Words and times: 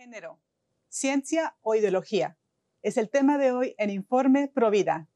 Género, 0.00 0.40
ciencia 0.88 1.58
o 1.60 1.74
ideología. 1.74 2.38
Es 2.80 2.96
el 2.96 3.10
tema 3.10 3.36
de 3.36 3.52
hoy 3.52 3.74
en 3.76 3.90
Informe 3.90 4.48
Provida. 4.48 5.09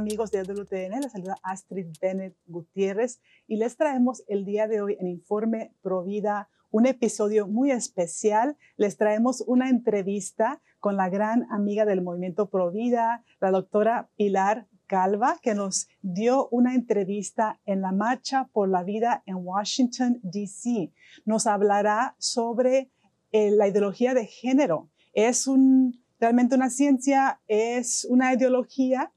Amigos 0.00 0.30
de 0.30 0.42
WTN, 0.44 0.98
les 1.02 1.12
saluda 1.12 1.36
Astrid 1.42 1.88
Bennett 2.00 2.34
Gutiérrez 2.46 3.20
y 3.46 3.56
les 3.56 3.76
traemos 3.76 4.24
el 4.28 4.46
día 4.46 4.66
de 4.66 4.80
hoy 4.80 4.96
en 4.98 5.06
Informe 5.06 5.74
Provida 5.82 6.48
un 6.70 6.86
episodio 6.86 7.46
muy 7.46 7.70
especial. 7.70 8.56
Les 8.78 8.96
traemos 8.96 9.44
una 9.46 9.68
entrevista 9.68 10.62
con 10.78 10.96
la 10.96 11.10
gran 11.10 11.46
amiga 11.50 11.84
del 11.84 12.00
movimiento 12.00 12.48
Provida, 12.48 13.26
la 13.42 13.50
doctora 13.50 14.08
Pilar 14.16 14.68
Calva, 14.86 15.36
que 15.42 15.54
nos 15.54 15.86
dio 16.00 16.48
una 16.48 16.74
entrevista 16.74 17.60
en 17.66 17.82
la 17.82 17.92
Marcha 17.92 18.48
por 18.54 18.70
la 18.70 18.82
Vida 18.82 19.22
en 19.26 19.36
Washington, 19.36 20.18
D.C. 20.22 20.94
Nos 21.26 21.46
hablará 21.46 22.16
sobre 22.18 22.90
eh, 23.32 23.50
la 23.50 23.68
ideología 23.68 24.14
de 24.14 24.24
género. 24.24 24.88
Es 25.12 25.46
un, 25.46 26.02
realmente 26.18 26.54
una 26.54 26.70
ciencia, 26.70 27.42
es 27.48 28.06
una 28.08 28.32
ideología 28.32 29.12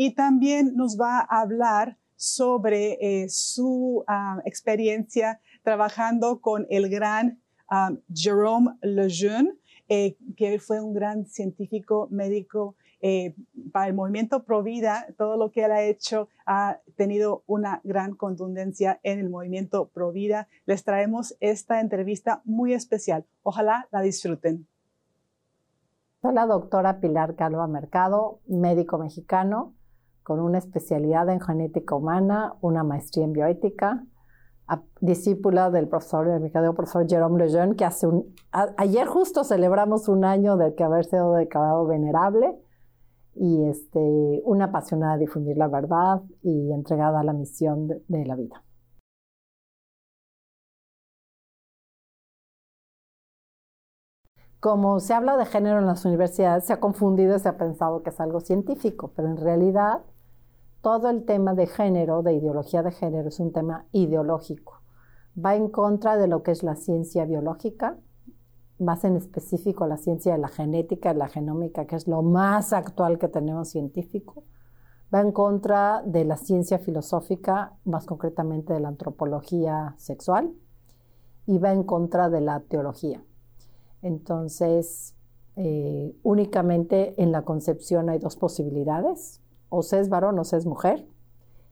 y 0.00 0.14
también 0.14 0.76
nos 0.76 0.96
va 0.96 1.18
a 1.18 1.40
hablar 1.40 1.98
sobre 2.14 2.98
eh, 3.00 3.28
su 3.28 4.04
ah, 4.06 4.40
experiencia 4.44 5.40
trabajando 5.64 6.40
con 6.40 6.68
el 6.70 6.88
gran 6.88 7.40
ah, 7.68 7.90
Jerome 8.14 8.76
Lejeune, 8.80 9.54
eh, 9.88 10.16
que 10.36 10.60
fue 10.60 10.80
un 10.80 10.94
gran 10.94 11.26
científico 11.26 12.06
médico 12.12 12.76
eh, 13.00 13.34
para 13.72 13.88
el 13.88 13.94
movimiento 13.94 14.44
Provida. 14.44 15.04
Todo 15.16 15.36
lo 15.36 15.50
que 15.50 15.64
él 15.64 15.72
ha 15.72 15.82
hecho 15.82 16.28
ha 16.46 16.78
tenido 16.94 17.42
una 17.48 17.80
gran 17.82 18.14
contundencia 18.14 19.00
en 19.02 19.18
el 19.18 19.28
movimiento 19.28 19.88
Provida. 19.88 20.46
Les 20.64 20.84
traemos 20.84 21.36
esta 21.40 21.80
entrevista 21.80 22.40
muy 22.44 22.72
especial. 22.72 23.26
Ojalá 23.42 23.88
la 23.90 24.00
disfruten. 24.02 24.68
Soy 26.22 26.34
la 26.34 26.46
doctora 26.46 27.00
Pilar 27.00 27.34
Calva 27.34 27.66
Mercado, 27.66 28.38
médico 28.46 28.98
mexicano 28.98 29.74
con 30.28 30.40
una 30.40 30.58
especialidad 30.58 31.26
en 31.30 31.40
genética 31.40 31.94
humana, 31.94 32.54
una 32.60 32.84
maestría 32.84 33.24
en 33.24 33.32
bioética, 33.32 34.04
discípula 35.00 35.70
del 35.70 35.88
profesor, 35.88 36.28
del 36.28 36.74
profesor 36.74 37.08
Jerome 37.08 37.42
Lejeune, 37.42 37.76
que 37.76 37.86
hace 37.86 38.06
un, 38.06 38.34
ayer 38.76 39.06
justo 39.06 39.42
celebramos 39.42 40.06
un 40.06 40.26
año 40.26 40.58
de 40.58 40.74
que 40.74 40.84
haber 40.84 41.06
sido 41.06 41.32
declarado 41.32 41.86
venerable 41.86 42.60
y 43.36 43.64
este, 43.70 44.42
una 44.44 44.66
apasionada 44.66 45.14
de 45.14 45.20
difundir 45.20 45.56
la 45.56 45.68
verdad 45.68 46.20
y 46.42 46.72
entregada 46.74 47.20
a 47.20 47.24
la 47.24 47.32
misión 47.32 47.88
de 47.88 48.26
la 48.26 48.36
vida. 48.36 48.62
Como 54.60 55.00
se 55.00 55.14
habla 55.14 55.38
de 55.38 55.46
género 55.46 55.78
en 55.78 55.86
las 55.86 56.04
universidades, 56.04 56.66
se 56.66 56.74
ha 56.74 56.80
confundido 56.80 57.36
y 57.36 57.38
se 57.38 57.48
ha 57.48 57.56
pensado 57.56 58.02
que 58.02 58.10
es 58.10 58.20
algo 58.20 58.40
científico, 58.40 59.12
pero 59.16 59.28
en 59.28 59.36
realidad 59.36 60.02
todo 60.80 61.10
el 61.10 61.24
tema 61.24 61.54
de 61.54 61.66
género, 61.66 62.22
de 62.22 62.34
ideología 62.34 62.82
de 62.82 62.92
género, 62.92 63.28
es 63.28 63.40
un 63.40 63.52
tema 63.52 63.86
ideológico. 63.92 64.80
Va 65.44 65.54
en 65.56 65.68
contra 65.68 66.16
de 66.16 66.28
lo 66.28 66.42
que 66.42 66.52
es 66.52 66.62
la 66.62 66.76
ciencia 66.76 67.24
biológica, 67.24 67.98
más 68.78 69.04
en 69.04 69.16
específico 69.16 69.86
la 69.86 69.96
ciencia 69.96 70.32
de 70.32 70.38
la 70.38 70.48
genética, 70.48 71.12
la 71.14 71.28
genómica, 71.28 71.86
que 71.86 71.96
es 71.96 72.06
lo 72.06 72.22
más 72.22 72.72
actual 72.72 73.18
que 73.18 73.28
tenemos 73.28 73.68
científico. 73.68 74.44
Va 75.12 75.20
en 75.20 75.32
contra 75.32 76.02
de 76.04 76.24
la 76.24 76.36
ciencia 76.36 76.78
filosófica, 76.78 77.76
más 77.84 78.06
concretamente 78.06 78.72
de 78.72 78.80
la 78.80 78.88
antropología 78.88 79.94
sexual, 79.96 80.52
y 81.46 81.58
va 81.58 81.72
en 81.72 81.82
contra 81.82 82.28
de 82.28 82.40
la 82.40 82.60
teología. 82.60 83.22
Entonces, 84.02 85.16
eh, 85.56 86.14
únicamente 86.22 87.20
en 87.20 87.32
la 87.32 87.42
concepción 87.42 88.10
hay 88.10 88.18
dos 88.18 88.36
posibilidades 88.36 89.40
o 89.68 89.82
se 89.82 90.00
es 90.00 90.08
varón 90.08 90.38
o 90.38 90.44
se 90.44 90.56
es 90.56 90.66
mujer. 90.66 91.06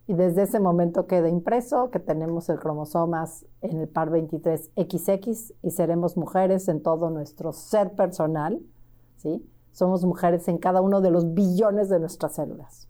Y 0.08 0.14
desde 0.14 0.42
ese 0.42 0.60
momento 0.60 1.06
queda 1.06 1.28
impreso 1.28 1.90
que 1.90 1.98
tenemos 1.98 2.48
el 2.48 2.60
cromosomas 2.60 3.44
en 3.60 3.80
el 3.80 3.88
par 3.88 4.10
23XX 4.10 5.54
y 5.62 5.70
seremos 5.70 6.16
mujeres 6.16 6.68
en 6.68 6.82
todo 6.82 7.10
nuestro 7.10 7.52
ser 7.52 7.92
personal. 7.94 8.60
¿sí? 9.16 9.44
Somos 9.72 10.04
mujeres 10.04 10.46
en 10.46 10.58
cada 10.58 10.80
uno 10.80 11.00
de 11.00 11.10
los 11.10 11.34
billones 11.34 11.88
de 11.88 11.98
nuestras 11.98 12.34
células. 12.34 12.88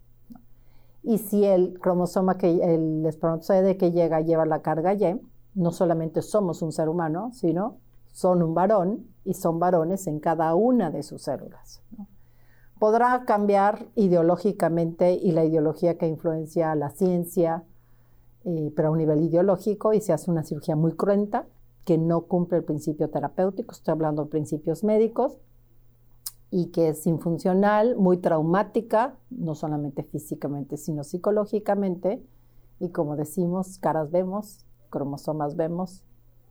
Y 1.03 1.19
si 1.19 1.45
el 1.45 1.79
cromosoma, 1.79 2.37
que 2.37 2.51
el 2.51 3.07
espermatozoide 3.07 3.77
que 3.77 3.93
llega 3.93 4.21
lleva 4.21 4.45
la 4.45 4.61
carga 4.61 4.93
Y, 4.93 5.21
no 5.55 5.71
solamente 5.71 6.21
somos 6.21 6.63
un 6.63 6.73
ser 6.73 6.89
humano, 6.89 7.31
sino 7.33 7.79
son 8.13 8.43
un 8.43 8.55
varón 8.55 9.07
y 9.25 9.35
son 9.35 9.59
varones 9.59 10.07
en 10.07 10.21
cada 10.21 10.55
una 10.55 10.91
de 10.91 11.03
sus 11.03 11.23
células. 11.23 11.83
Podrá 12.79 13.25
cambiar 13.25 13.87
ideológicamente 13.95 15.15
y 15.15 15.33
la 15.33 15.45
ideología 15.45 15.97
que 15.99 16.07
influencia 16.07 16.73
a 16.73 16.77
la 16.77 16.91
ciencia, 16.91 17.65
eh, 18.45 18.73
pero 18.77 18.89
a 18.89 18.91
un 18.91 18.99
nivel 18.99 19.23
ideológico 19.23 19.93
y 19.93 20.01
se 20.01 20.13
hace 20.13 20.31
una 20.31 20.45
cirugía 20.45 20.77
muy 20.77 20.93
cruenta 20.93 21.47
que 21.85 21.99
no 21.99 22.23
cumple 22.23 22.59
el 22.59 22.65
principio 22.65 23.09
terapéutico, 23.11 23.73
estoy 23.73 23.93
hablando 23.93 24.25
de 24.25 24.31
principios 24.31 24.83
médicos, 24.83 25.39
y 26.51 26.67
que 26.67 26.89
es 26.89 27.07
infuncional, 27.07 27.97
muy 27.97 28.19
traumática, 28.19 29.17
no 29.31 29.55
solamente 29.55 30.03
físicamente, 30.05 30.77
sino 30.77 31.05
psicológicamente, 31.05 32.23
y 32.79 32.91
como 32.91 33.17
decimos, 33.17 33.79
caras 33.79 34.11
vemos, 34.11 34.65
cromosomas 34.91 35.57
vemos, 35.57 36.03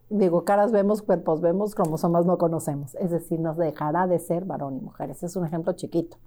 digo, 0.10 0.46
caras 0.46 0.72
vemos, 0.72 1.02
cuerpos 1.02 1.42
vemos, 1.42 1.76
cromosomas 1.76 2.26
no 2.26 2.38
conocemos. 2.38 2.96
Es 2.96 3.12
decir, 3.12 3.40
nos 3.40 3.58
dejará 3.58 4.08
de 4.08 4.20
ser 4.20 4.46
varón 4.46 4.78
y 4.78 4.82
mujer. 4.82 5.10
Ese 5.10 5.26
es 5.26 5.36
un 5.36 5.46
ejemplo 5.46 5.74
chiquito. 5.74 6.18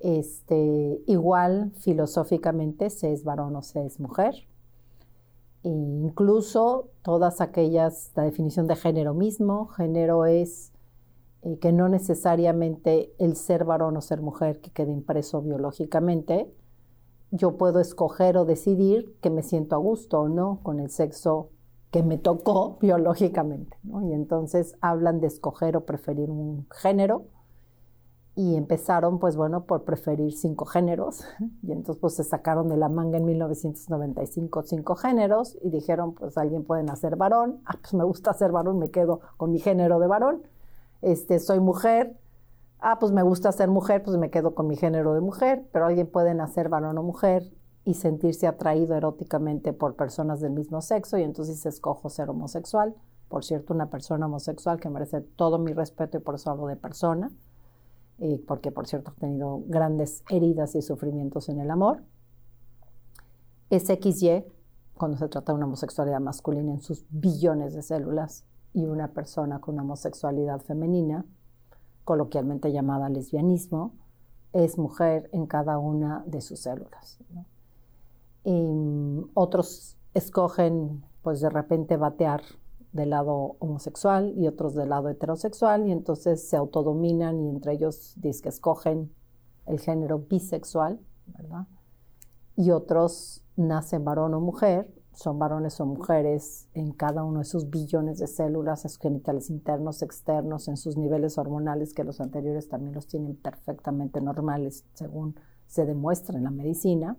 Este, 0.00 1.00
igual, 1.06 1.72
filosóficamente, 1.76 2.90
se 2.90 3.12
es 3.12 3.24
varón 3.24 3.54
o 3.56 3.62
se 3.62 3.86
es 3.86 4.00
mujer. 4.00 4.34
E 5.62 5.68
incluso 5.68 6.90
todas 7.02 7.40
aquellas, 7.40 8.10
la 8.16 8.24
definición 8.24 8.66
de 8.66 8.74
género 8.74 9.14
mismo, 9.14 9.68
género 9.68 10.26
es 10.26 10.72
eh, 11.42 11.58
que 11.58 11.72
no 11.72 11.88
necesariamente 11.88 13.12
el 13.18 13.36
ser 13.36 13.64
varón 13.64 13.96
o 13.96 14.00
ser 14.00 14.20
mujer 14.22 14.60
que 14.60 14.72
quede 14.72 14.90
impreso 14.90 15.40
biológicamente, 15.40 16.52
yo 17.30 17.56
puedo 17.56 17.78
escoger 17.78 18.36
o 18.36 18.44
decidir 18.44 19.16
que 19.20 19.30
me 19.30 19.42
siento 19.42 19.76
a 19.76 19.78
gusto 19.78 20.20
o 20.20 20.28
no 20.28 20.60
con 20.64 20.80
el 20.80 20.90
sexo 20.90 21.51
que 21.92 22.02
me 22.02 22.18
tocó 22.18 22.78
biológicamente. 22.80 23.76
Y 23.84 24.12
entonces 24.12 24.76
hablan 24.80 25.20
de 25.20 25.28
escoger 25.28 25.76
o 25.76 25.84
preferir 25.84 26.28
un 26.30 26.66
género 26.72 27.26
y 28.34 28.56
empezaron, 28.56 29.18
pues 29.18 29.36
bueno, 29.36 29.66
por 29.66 29.84
preferir 29.84 30.32
cinco 30.32 30.64
géneros. 30.64 31.24
Y 31.62 31.70
entonces 31.70 32.00
pues 32.00 32.14
se 32.14 32.24
sacaron 32.24 32.68
de 32.68 32.76
la 32.76 32.88
manga 32.88 33.18
en 33.18 33.24
1995 33.26 34.62
cinco 34.62 34.96
géneros 34.96 35.56
y 35.62 35.70
dijeron, 35.70 36.14
pues 36.14 36.36
alguien 36.36 36.64
puede 36.64 36.82
nacer 36.82 37.14
varón. 37.14 37.60
Ah, 37.66 37.76
pues 37.80 37.94
me 37.94 38.04
gusta 38.04 38.32
ser 38.32 38.50
varón, 38.50 38.78
me 38.78 38.90
quedo 38.90 39.20
con 39.36 39.52
mi 39.52 39.60
género 39.60 40.00
de 40.00 40.08
varón. 40.08 40.42
Este, 41.02 41.38
soy 41.38 41.60
mujer. 41.60 42.16
Ah, 42.80 42.98
pues 42.98 43.12
me 43.12 43.22
gusta 43.22 43.52
ser 43.52 43.68
mujer, 43.68 44.02
pues 44.02 44.16
me 44.16 44.30
quedo 44.30 44.54
con 44.54 44.66
mi 44.66 44.76
género 44.76 45.14
de 45.14 45.20
mujer. 45.20 45.68
Pero 45.72 45.86
alguien 45.86 46.08
puede 46.08 46.34
nacer 46.34 46.68
varón 46.68 46.98
o 46.98 47.02
mujer 47.02 47.52
y 47.84 47.94
sentirse 47.94 48.46
atraído 48.46 48.94
eróticamente 48.94 49.72
por 49.72 49.96
personas 49.96 50.40
del 50.40 50.52
mismo 50.52 50.80
sexo 50.80 51.18
y 51.18 51.22
entonces 51.22 51.64
escojo 51.66 52.08
ser 52.10 52.30
homosexual. 52.30 52.94
Por 53.28 53.44
cierto, 53.44 53.74
una 53.74 53.90
persona 53.90 54.26
homosexual 54.26 54.78
que 54.78 54.90
merece 54.90 55.20
todo 55.20 55.58
mi 55.58 55.72
respeto 55.72 56.18
y 56.18 56.20
por 56.20 56.36
eso 56.36 56.50
hablo 56.50 56.66
de 56.66 56.76
persona, 56.76 57.30
y 58.18 58.38
porque 58.38 58.70
por 58.70 58.86
cierto 58.86 59.12
he 59.16 59.20
tenido 59.20 59.62
grandes 59.66 60.22
heridas 60.30 60.74
y 60.74 60.82
sufrimientos 60.82 61.48
en 61.48 61.60
el 61.60 61.70
amor. 61.70 62.04
Es 63.70 63.84
XY 63.84 64.44
cuando 64.94 65.16
se 65.16 65.28
trata 65.28 65.52
de 65.52 65.56
una 65.56 65.66
homosexualidad 65.66 66.20
masculina 66.20 66.72
en 66.72 66.80
sus 66.80 67.04
billones 67.10 67.74
de 67.74 67.82
células 67.82 68.44
y 68.74 68.86
una 68.86 69.08
persona 69.08 69.60
con 69.60 69.74
una 69.74 69.82
homosexualidad 69.82 70.60
femenina, 70.60 71.24
coloquialmente 72.04 72.70
llamada 72.70 73.08
lesbianismo, 73.08 73.94
es 74.52 74.78
mujer 74.78 75.28
en 75.32 75.46
cada 75.46 75.78
una 75.78 76.22
de 76.26 76.40
sus 76.40 76.60
células. 76.60 77.18
Otros 79.34 79.96
escogen, 80.14 81.04
pues 81.22 81.40
de 81.40 81.50
repente, 81.50 81.96
batear 81.96 82.42
del 82.92 83.10
lado 83.10 83.56
homosexual 83.58 84.34
y 84.36 84.46
otros 84.46 84.74
del 84.74 84.90
lado 84.90 85.08
heterosexual, 85.08 85.88
y 85.88 85.92
entonces 85.92 86.48
se 86.48 86.56
autodominan 86.56 87.40
y 87.40 87.48
entre 87.48 87.72
ellos 87.72 88.14
dicen 88.16 88.42
que 88.42 88.48
escogen 88.50 89.12
el 89.66 89.80
género 89.80 90.18
bisexual, 90.18 91.00
¿verdad? 91.26 91.66
Y 92.56 92.70
otros 92.70 93.44
nacen 93.56 94.04
varón 94.04 94.34
o 94.34 94.40
mujer, 94.40 94.92
son 95.14 95.38
varones 95.38 95.80
o 95.80 95.86
mujeres 95.86 96.68
en 96.74 96.92
cada 96.92 97.22
uno 97.22 97.40
de 97.40 97.44
sus 97.44 97.70
billones 97.70 98.18
de 98.18 98.26
células, 98.26 98.82
sus 98.82 98.98
genitales 98.98 99.50
internos, 99.50 100.02
externos, 100.02 100.68
en 100.68 100.76
sus 100.76 100.96
niveles 100.96 101.38
hormonales, 101.38 101.94
que 101.94 102.04
los 102.04 102.20
anteriores 102.20 102.68
también 102.68 102.94
los 102.94 103.06
tienen 103.06 103.36
perfectamente 103.36 104.20
normales, 104.20 104.84
según 104.94 105.36
se 105.66 105.86
demuestra 105.86 106.36
en 106.36 106.44
la 106.44 106.50
medicina, 106.50 107.16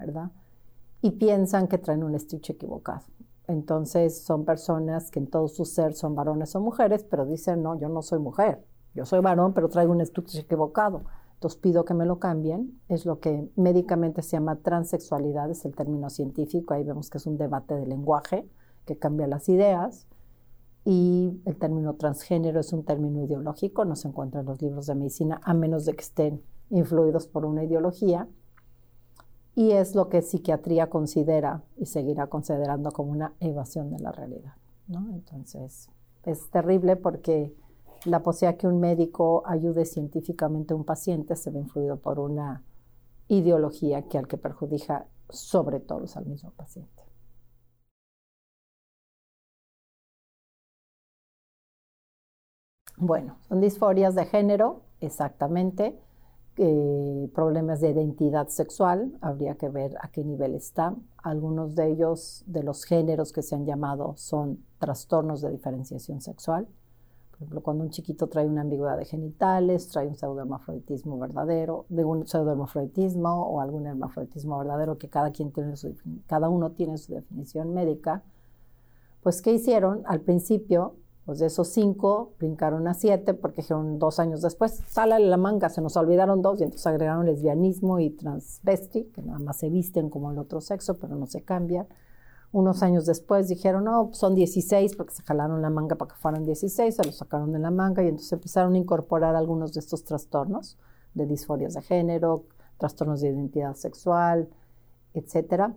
¿verdad? 0.00 0.30
Y 1.02 1.12
piensan 1.12 1.68
que 1.68 1.78
traen 1.78 2.02
un 2.02 2.14
estuche 2.14 2.54
equivocado. 2.54 3.02
Entonces 3.46 4.22
son 4.22 4.44
personas 4.44 5.10
que 5.10 5.18
en 5.18 5.26
todo 5.26 5.48
su 5.48 5.64
ser 5.64 5.94
son 5.94 6.14
varones 6.14 6.54
o 6.56 6.60
mujeres, 6.60 7.04
pero 7.04 7.26
dicen, 7.26 7.62
no, 7.62 7.78
yo 7.78 7.88
no 7.88 8.02
soy 8.02 8.18
mujer, 8.18 8.64
yo 8.94 9.04
soy 9.04 9.20
varón, 9.20 9.54
pero 9.54 9.68
traigo 9.68 9.92
un 9.92 10.00
estuche 10.00 10.40
equivocado. 10.40 11.04
Entonces 11.34 11.58
pido 11.58 11.84
que 11.86 11.94
me 11.94 12.04
lo 12.04 12.18
cambien. 12.18 12.78
Es 12.88 13.06
lo 13.06 13.18
que 13.18 13.50
médicamente 13.56 14.20
se 14.20 14.32
llama 14.32 14.56
transexualidad, 14.56 15.50
es 15.50 15.64
el 15.64 15.74
término 15.74 16.10
científico. 16.10 16.74
Ahí 16.74 16.84
vemos 16.84 17.08
que 17.08 17.16
es 17.16 17.26
un 17.26 17.38
debate 17.38 17.74
de 17.74 17.86
lenguaje 17.86 18.46
que 18.84 18.98
cambia 18.98 19.26
las 19.26 19.48
ideas. 19.48 20.06
Y 20.84 21.40
el 21.46 21.56
término 21.56 21.94
transgénero 21.94 22.60
es 22.60 22.72
un 22.72 22.84
término 22.84 23.24
ideológico, 23.24 23.84
no 23.84 23.96
se 23.96 24.08
encuentra 24.08 24.40
en 24.40 24.46
los 24.46 24.60
libros 24.60 24.86
de 24.86 24.94
medicina, 24.94 25.40
a 25.42 25.54
menos 25.54 25.86
de 25.86 25.94
que 25.94 26.02
estén 26.02 26.42
influidos 26.68 27.26
por 27.26 27.46
una 27.46 27.64
ideología. 27.64 28.28
Y 29.54 29.72
es 29.72 29.94
lo 29.94 30.08
que 30.08 30.22
psiquiatría 30.22 30.88
considera 30.88 31.62
y 31.76 31.86
seguirá 31.86 32.28
considerando 32.28 32.90
como 32.92 33.12
una 33.12 33.34
evasión 33.40 33.90
de 33.90 33.98
la 33.98 34.12
realidad. 34.12 34.54
¿no? 34.86 35.10
Entonces, 35.10 35.90
es 36.24 36.50
terrible 36.50 36.96
porque 36.96 37.54
la 38.04 38.22
posibilidad 38.22 38.58
que 38.58 38.66
un 38.66 38.80
médico 38.80 39.42
ayude 39.46 39.84
científicamente 39.84 40.72
a 40.72 40.76
un 40.76 40.84
paciente 40.84 41.36
se 41.36 41.50
ve 41.50 41.58
influido 41.58 41.98
por 41.98 42.18
una 42.18 42.64
ideología 43.28 44.02
que 44.08 44.18
al 44.18 44.26
que 44.26 44.38
perjudica 44.38 45.06
sobre 45.28 45.80
todo 45.80 46.04
al 46.14 46.26
mismo 46.26 46.50
paciente. 46.52 47.04
Bueno, 52.96 53.38
son 53.48 53.60
disforias 53.60 54.14
de 54.14 54.26
género, 54.26 54.82
exactamente. 55.00 55.98
Eh, 56.62 57.30
problemas 57.34 57.80
de 57.80 57.88
identidad 57.88 58.48
sexual, 58.48 59.16
habría 59.22 59.54
que 59.54 59.70
ver 59.70 59.96
a 60.02 60.08
qué 60.08 60.22
nivel 60.22 60.54
está. 60.54 60.94
Algunos 61.22 61.74
de 61.74 61.90
ellos, 61.90 62.44
de 62.46 62.62
los 62.62 62.84
géneros 62.84 63.32
que 63.32 63.42
se 63.42 63.54
han 63.54 63.64
llamado, 63.64 64.12
son 64.16 64.62
trastornos 64.78 65.40
de 65.40 65.50
diferenciación 65.50 66.20
sexual 66.20 66.68
por 67.40 67.46
ejemplo, 67.46 67.62
cuando 67.62 67.84
un 67.84 67.90
chiquito 67.90 68.26
trae 68.26 68.46
una 68.46 68.60
ambigüedad 68.60 68.98
de 68.98 69.06
genitales, 69.06 69.88
trae 69.88 70.06
un 70.06 70.14
pseudohermafroditismo 70.14 71.18
verdadero, 71.18 71.86
de 71.88 72.04
un 72.04 72.26
pseudohermafroditismo 72.26 73.46
o 73.46 73.62
algún 73.62 73.86
hermafroditismo 73.86 74.58
verdadero 74.58 74.98
que 74.98 75.08
cada, 75.08 75.30
quien 75.30 75.50
tiene 75.50 75.74
su, 75.74 75.96
cada 76.26 76.50
uno 76.50 76.72
tiene 76.72 76.98
su 76.98 77.14
definición 77.14 77.72
médica, 77.72 78.22
pues 79.22 79.40
¿qué 79.40 79.54
hicieron? 79.54 80.02
Al 80.04 80.20
principio, 80.20 80.96
pues 81.30 81.38
de 81.38 81.46
esos 81.46 81.68
cinco, 81.68 82.32
brincaron 82.40 82.88
a 82.88 82.94
siete 82.94 83.34
porque 83.34 83.62
dijeron 83.62 84.00
dos 84.00 84.18
años 84.18 84.42
después, 84.42 84.82
sale 84.88 85.16
la 85.20 85.36
manga, 85.36 85.68
se 85.68 85.80
nos 85.80 85.96
olvidaron 85.96 86.42
dos 86.42 86.60
y 86.60 86.64
entonces 86.64 86.88
agregaron 86.88 87.24
lesbianismo 87.24 88.00
y 88.00 88.10
transvesti, 88.10 89.04
que 89.04 89.22
nada 89.22 89.38
más 89.38 89.58
se 89.58 89.70
visten 89.70 90.10
como 90.10 90.32
el 90.32 90.38
otro 90.38 90.60
sexo, 90.60 90.98
pero 90.98 91.14
no 91.14 91.26
se 91.26 91.42
cambian 91.42 91.86
unos 92.50 92.82
años 92.82 93.06
después 93.06 93.46
dijeron, 93.46 93.84
no, 93.84 94.10
son 94.12 94.34
16 94.34 94.96
porque 94.96 95.14
se 95.14 95.22
jalaron 95.22 95.62
la 95.62 95.70
manga 95.70 95.94
para 95.94 96.12
que 96.12 96.20
fueran 96.20 96.44
16, 96.44 96.96
se 96.96 97.04
los 97.04 97.14
sacaron 97.14 97.52
de 97.52 97.60
la 97.60 97.70
manga 97.70 98.02
y 98.02 98.08
entonces 98.08 98.32
empezaron 98.32 98.74
a 98.74 98.78
incorporar 98.78 99.36
algunos 99.36 99.72
de 99.72 99.78
estos 99.78 100.02
trastornos 100.02 100.78
de 101.14 101.26
disforias 101.26 101.74
de 101.74 101.82
género, 101.82 102.46
trastornos 102.76 103.20
de 103.20 103.28
identidad 103.28 103.74
sexual, 103.74 104.48
etcétera, 105.14 105.76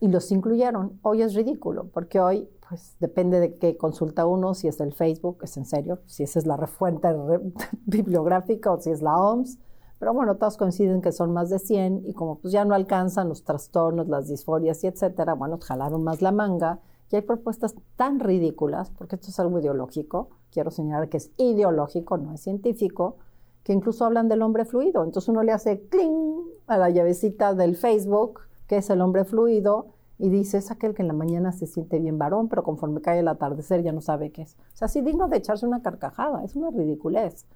y 0.00 0.08
los 0.08 0.32
incluyeron. 0.32 0.98
Hoy 1.02 1.22
es 1.22 1.34
ridículo 1.34 1.86
porque 1.92 2.18
hoy, 2.18 2.48
pues 2.72 2.96
depende 3.00 3.38
de 3.38 3.58
qué 3.58 3.76
consulta 3.76 4.24
uno, 4.24 4.54
si 4.54 4.66
es 4.66 4.80
el 4.80 4.94
Facebook, 4.94 5.40
es 5.42 5.58
en 5.58 5.66
serio, 5.66 5.98
si 6.06 6.22
esa 6.22 6.38
es 6.38 6.46
la 6.46 6.56
fuente 6.66 7.08
bibliográfica 7.84 8.72
o 8.72 8.80
si 8.80 8.88
es 8.88 9.02
la 9.02 9.14
OMS 9.14 9.58
pero 9.98 10.14
bueno, 10.14 10.36
todos 10.36 10.56
coinciden 10.56 11.02
que 11.02 11.12
son 11.12 11.32
más 11.32 11.48
de 11.48 11.60
100 11.60 12.06
y 12.06 12.14
como 12.14 12.38
pues 12.40 12.50
ya 12.50 12.64
no 12.64 12.74
alcanzan 12.74 13.28
los 13.28 13.44
trastornos, 13.44 14.08
las 14.08 14.26
disforias 14.26 14.82
y 14.82 14.86
etcétera, 14.88 15.34
bueno, 15.34 15.58
jalaron 15.62 16.02
más 16.02 16.22
la 16.22 16.32
manga 16.32 16.80
y 17.10 17.16
hay 17.16 17.22
propuestas 17.22 17.76
tan 17.94 18.18
ridículas, 18.18 18.90
porque 18.90 19.14
esto 19.14 19.28
es 19.28 19.38
algo 19.38 19.60
ideológico, 19.60 20.30
quiero 20.50 20.72
señalar 20.72 21.08
que 21.08 21.18
es 21.18 21.30
ideológico, 21.36 22.16
no 22.16 22.32
es 22.32 22.40
científico, 22.40 23.18
que 23.62 23.74
incluso 23.74 24.04
hablan 24.04 24.28
del 24.28 24.42
hombre 24.42 24.64
fluido. 24.64 25.04
Entonces 25.04 25.28
uno 25.28 25.44
le 25.44 25.52
hace 25.52 25.82
cling 25.82 26.46
a 26.66 26.78
la 26.78 26.90
llavecita 26.90 27.54
del 27.54 27.76
Facebook, 27.76 28.40
que 28.66 28.78
es 28.78 28.90
el 28.90 29.02
hombre 29.02 29.24
fluido, 29.24 29.91
y 30.18 30.28
dice, 30.28 30.58
es 30.58 30.70
aquel 30.70 30.94
que 30.94 31.02
en 31.02 31.08
la 31.08 31.14
mañana 31.14 31.52
se 31.52 31.66
siente 31.66 31.98
bien 31.98 32.18
varón, 32.18 32.48
pero 32.48 32.62
conforme 32.62 33.00
cae 33.00 33.20
el 33.20 33.28
atardecer 33.28 33.82
ya 33.82 33.92
no 33.92 34.00
sabe 34.00 34.30
qué 34.30 34.42
es. 34.42 34.56
O 34.74 34.76
sea, 34.76 34.88
sí 34.88 35.00
digno 35.00 35.28
de 35.28 35.38
echarse 35.38 35.66
una 35.66 35.82
carcajada, 35.82 36.44
es 36.44 36.54
una 36.54 36.70
ridiculez. 36.70 37.46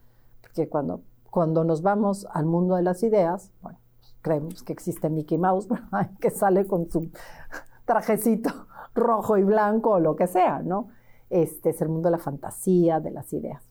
Porque 0.43 0.69
cuando 0.69 1.03
cuando 1.37 1.64
nos 1.64 1.82
vamos 1.82 2.26
al 2.32 2.47
mundo 2.47 2.76
de 2.76 2.82
las 2.82 3.03
ideas, 3.03 3.53
bueno, 3.61 3.79
creemos 4.23 4.62
que 4.62 4.73
existe 4.73 5.11
Mickey 5.11 5.37
Mouse, 5.37 5.69
que 6.19 6.31
sale 6.31 6.67
con 6.67 6.91
su 6.91 7.11
trajecito 7.85 8.49
rojo 8.94 9.37
y 9.37 9.43
blanco 9.43 9.91
o 9.91 10.00
lo 10.00 10.17
que 10.17 10.29
sea, 10.29 10.62
¿no? 10.62 10.88
Este 11.29 11.69
es 11.69 11.82
el 11.82 11.91
mundo 11.91 12.08
de 12.08 12.12
la 12.12 12.23
fantasía, 12.23 13.00
de 13.00 13.11
las 13.11 13.35
ideas. 13.35 13.65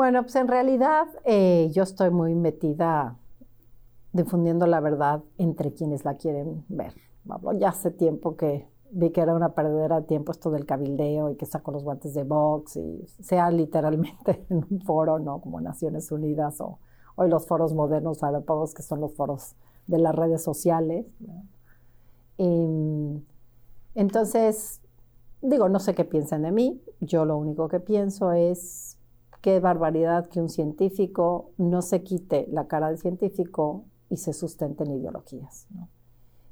Bueno, 0.00 0.22
pues 0.22 0.34
en 0.36 0.48
realidad 0.48 1.08
eh, 1.26 1.68
yo 1.72 1.82
estoy 1.82 2.08
muy 2.08 2.34
metida 2.34 3.18
difundiendo 4.14 4.66
la 4.66 4.80
verdad 4.80 5.22
entre 5.36 5.74
quienes 5.74 6.06
la 6.06 6.14
quieren 6.14 6.64
ver. 6.70 6.94
Ya 7.58 7.68
hace 7.68 7.90
tiempo 7.90 8.34
que 8.34 8.66
vi 8.92 9.10
que 9.10 9.20
era 9.20 9.34
una 9.34 9.52
perdedera 9.52 10.00
de 10.00 10.06
tiempo 10.06 10.32
esto 10.32 10.50
del 10.50 10.64
cabildeo 10.64 11.28
y 11.28 11.36
que 11.36 11.44
sacó 11.44 11.70
los 11.70 11.84
guantes 11.84 12.14
de 12.14 12.24
box 12.24 12.76
y 12.76 13.04
sea 13.22 13.50
literalmente 13.50 14.46
en 14.48 14.64
un 14.70 14.80
foro, 14.80 15.18
¿no? 15.18 15.42
Como 15.42 15.60
Naciones 15.60 16.10
Unidas 16.10 16.62
o 16.62 16.78
hoy 17.16 17.28
los 17.28 17.46
foros 17.46 17.74
modernos 17.74 18.22
europeos 18.22 18.72
que 18.72 18.82
son 18.82 19.02
los 19.02 19.12
foros 19.12 19.54
de 19.86 19.98
las 19.98 20.14
redes 20.14 20.42
sociales. 20.42 21.04
Em, 22.38 23.20
entonces, 23.94 24.80
digo, 25.42 25.68
no 25.68 25.78
sé 25.78 25.94
qué 25.94 26.06
piensan 26.06 26.40
de 26.40 26.52
mí, 26.52 26.82
yo 27.00 27.26
lo 27.26 27.36
único 27.36 27.68
que 27.68 27.80
pienso 27.80 28.32
es 28.32 28.96
qué 29.40 29.60
barbaridad 29.60 30.28
que 30.28 30.40
un 30.40 30.48
científico 30.48 31.52
no 31.56 31.82
se 31.82 32.02
quite 32.02 32.46
la 32.50 32.66
cara 32.66 32.90
de 32.90 32.96
científico 32.96 33.84
y 34.08 34.16
se 34.16 34.32
sustente 34.32 34.84
en 34.84 34.92
ideologías. 34.92 35.66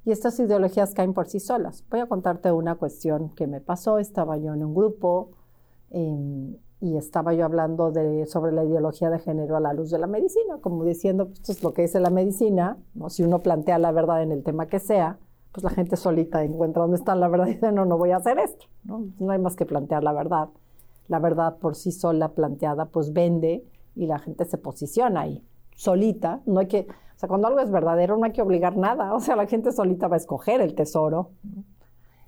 y 0.05 0.11
estas 0.11 0.39
ideologías 0.41 0.95
caen 0.95 1.13
por 1.13 1.29
sí 1.29 1.39
solas. 1.41 1.85
Voy 1.91 2.01
a 2.01 2.07
contarte 2.07 2.51
una 2.51 2.77
cuestión 2.77 3.31
que 3.31 3.47
me 3.47 3.61
pasó. 3.61 3.99
Estaba 3.99 4.39
yo 4.39 4.55
en 4.55 4.65
un 4.65 4.75
grupo 4.75 5.33
em, 5.91 6.57
y 6.81 6.97
estaba 6.97 7.35
yo 7.35 7.45
hablando 7.45 7.91
de, 7.91 8.25
sobre 8.27 8.53
la 8.53 8.65
ideología 8.65 9.11
de 9.11 9.19
género 9.19 9.57
a 9.57 9.61
la 9.61 9.75
luz 9.75 9.91
de 9.91 9.99
la 9.99 10.07
medicina, 10.07 10.59
como 10.63 10.85
diciendo, 10.85 11.27
pues, 11.27 11.41
esto 11.41 11.53
es 11.53 11.63
lo 11.63 11.73
que 11.75 11.83
dice 11.83 12.01
la 12.01 12.11
medicina, 12.11 12.79
si 13.09 13.23
uno 13.23 13.41
plantea 13.41 13.79
la 13.79 13.93
verdad 13.93 14.23
en 14.23 14.33
el 14.33 14.45
tema 14.45 14.67
que 14.67 14.79
sea, 14.79 15.19
pues 15.53 15.65
la 15.65 15.71
gente 15.71 15.97
solita 15.97 16.45
encuentra 16.45 16.83
dónde 16.83 16.97
está 16.97 17.15
la 17.15 17.29
verdad 17.29 17.49
y 17.49 17.55
dice, 17.55 17.73
no, 17.73 17.85
no 17.85 17.99
voy 17.99 18.13
a 18.13 18.17
hacer 18.19 18.39
esto. 18.39 18.67
no 18.85 19.31
hay 19.31 19.39
más 19.39 19.57
que 19.57 19.67
plantear 19.67 20.05
la 20.05 20.13
verdad. 20.13 20.49
La 21.09 21.19
verdad 21.19 21.59
por 21.59 21.75
sí 21.75 21.91
sola 21.91 22.35
planteada, 22.35 22.87
pues 22.87 23.13
vende 23.13 23.65
y 23.95 24.07
la 24.07 24.19
gente 24.19 24.45
se 24.45 24.59
posiciona 24.59 25.23
ahí, 25.23 25.45
solita. 25.75 26.43
No 26.47 26.61
hay 26.61 26.69
que, 26.69 26.87
o 26.89 27.19
sea, 27.19 27.29
cuando 27.29 27.49
algo 27.49 27.61
es 27.61 27.71
verdadero 27.71 28.17
no 28.17 28.25
hay 28.25 28.33
que 28.33 28.43
obligar 28.43 28.77
nada, 28.77 29.15
o 29.15 29.21
sea, 29.21 29.37
la 29.37 29.47
gente 29.47 29.73
solita 29.73 30.09
va 30.09 30.15
a 30.15 30.19
escoger 30.19 30.61
el 30.61 30.75
tesoro. 30.75 31.31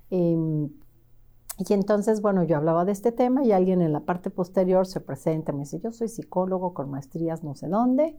Y, 0.09 0.67
entonces, 1.69 2.21
bueno, 2.21 2.43
yo 2.43 2.57
hablaba 2.57 2.85
de 2.85 2.91
este 2.91 3.11
tema 3.11 3.45
y 3.45 3.51
alguien 3.51 3.81
en 3.81 3.93
la 3.93 4.01
parte 4.01 4.29
posterior 4.31 4.87
se 4.87 4.99
presenta 4.99 5.51
y 5.51 5.55
me 5.55 5.61
dice, 5.61 5.79
yo 5.79 5.91
soy 5.91 6.07
psicólogo 6.07 6.73
con 6.73 6.89
maestrías 6.89 7.43
no 7.43 7.55
sé 7.55 7.67
dónde 7.67 8.17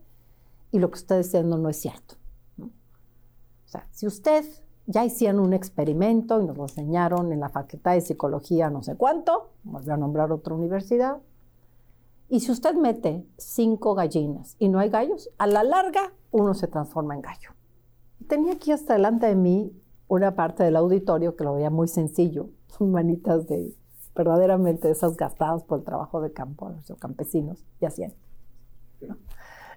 y 0.70 0.78
lo 0.78 0.90
que 0.90 0.94
usted 0.94 1.18
está 1.18 1.38
diciendo 1.38 1.58
no 1.58 1.68
es 1.68 1.76
cierto. 1.76 2.14
O 2.58 3.68
sea, 3.68 3.86
si 3.90 4.06
usted 4.06 4.44
ya 4.86 5.04
hicieron 5.04 5.40
un 5.40 5.52
experimento 5.52 6.40
y 6.40 6.46
nos 6.46 6.56
lo 6.56 6.64
enseñaron 6.64 7.32
en 7.32 7.40
la 7.40 7.48
Facultad 7.48 7.94
de 7.94 8.00
Psicología 8.00 8.70
no 8.70 8.82
sé 8.82 8.96
cuánto, 8.96 9.50
volvió 9.64 9.94
a 9.94 9.96
nombrar 9.96 10.32
otra 10.32 10.54
universidad, 10.54 11.18
y 12.28 12.40
si 12.40 12.50
usted 12.50 12.74
mete 12.74 13.26
cinco 13.36 13.94
gallinas 13.94 14.56
y 14.58 14.68
no 14.68 14.78
hay 14.78 14.88
gallos, 14.88 15.30
a 15.38 15.46
la 15.46 15.62
larga 15.62 16.12
uno 16.30 16.54
se 16.54 16.66
transforma 16.66 17.14
en 17.14 17.20
gallo. 17.20 17.50
Tenía 18.26 18.54
aquí 18.54 18.72
hasta 18.72 18.94
delante 18.94 19.26
de 19.26 19.34
mí 19.34 19.72
una 20.08 20.34
parte 20.34 20.64
del 20.64 20.76
auditorio 20.76 21.36
que 21.36 21.44
lo 21.44 21.54
veía 21.54 21.70
muy 21.70 21.88
sencillo, 21.88 22.48
son 22.68 22.90
manitas 22.90 23.46
de 23.48 23.74
verdaderamente 24.14 24.90
esas 24.90 25.16
gastadas 25.16 25.62
por 25.62 25.78
el 25.78 25.84
trabajo 25.84 26.20
de 26.20 26.32
campo, 26.32 26.70
los 26.88 26.98
campesinos, 26.98 27.64
y 27.80 27.86
hacían. 27.86 28.14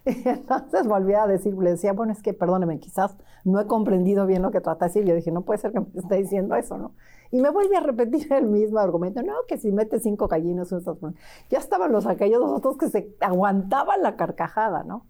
Y 0.06 0.22
entonces 0.30 0.88
volví 0.88 1.14
a 1.14 1.28
decir, 1.28 1.56
le 1.56 1.72
decía, 1.72 1.94
bueno, 1.94 2.14
es 2.14 2.22
que 2.22 2.34
perdóneme, 2.34 2.80
quizás 2.80 3.16
no 3.44 3.60
he 3.60 3.68
comprendido 3.68 4.26
bien 4.26 4.42
lo 4.42 4.52
que 4.52 4.62
trata 4.62 4.86
de 4.86 4.90
decir. 4.90 5.06
Yo 5.06 5.16
dije, 5.16 5.32
no 5.32 5.42
puede 5.42 5.60
ser 5.60 5.72
que 5.72 5.80
me 5.80 5.88
esté 5.96 6.18
diciendo 6.18 6.56
eso, 6.56 6.78
¿no? 6.78 6.94
Y 7.32 7.42
me 7.42 7.50
vuelve 7.50 7.76
a 7.76 7.82
repetir 7.82 8.32
el 8.34 8.46
mismo 8.46 8.80
argumento, 8.80 9.24
no, 9.24 9.34
que 9.48 9.58
si 9.58 9.72
metes 9.72 10.04
cinco 10.04 10.28
gallinas, 10.28 10.74
ya 11.50 11.58
estaban 11.58 11.92
los 11.92 12.06
aquellos 12.06 12.42
otros 12.44 12.78
que 12.78 12.90
se 12.90 13.16
aguantaban 13.20 14.02
la 14.04 14.16
carcajada, 14.16 14.84
¿no? 14.84 15.06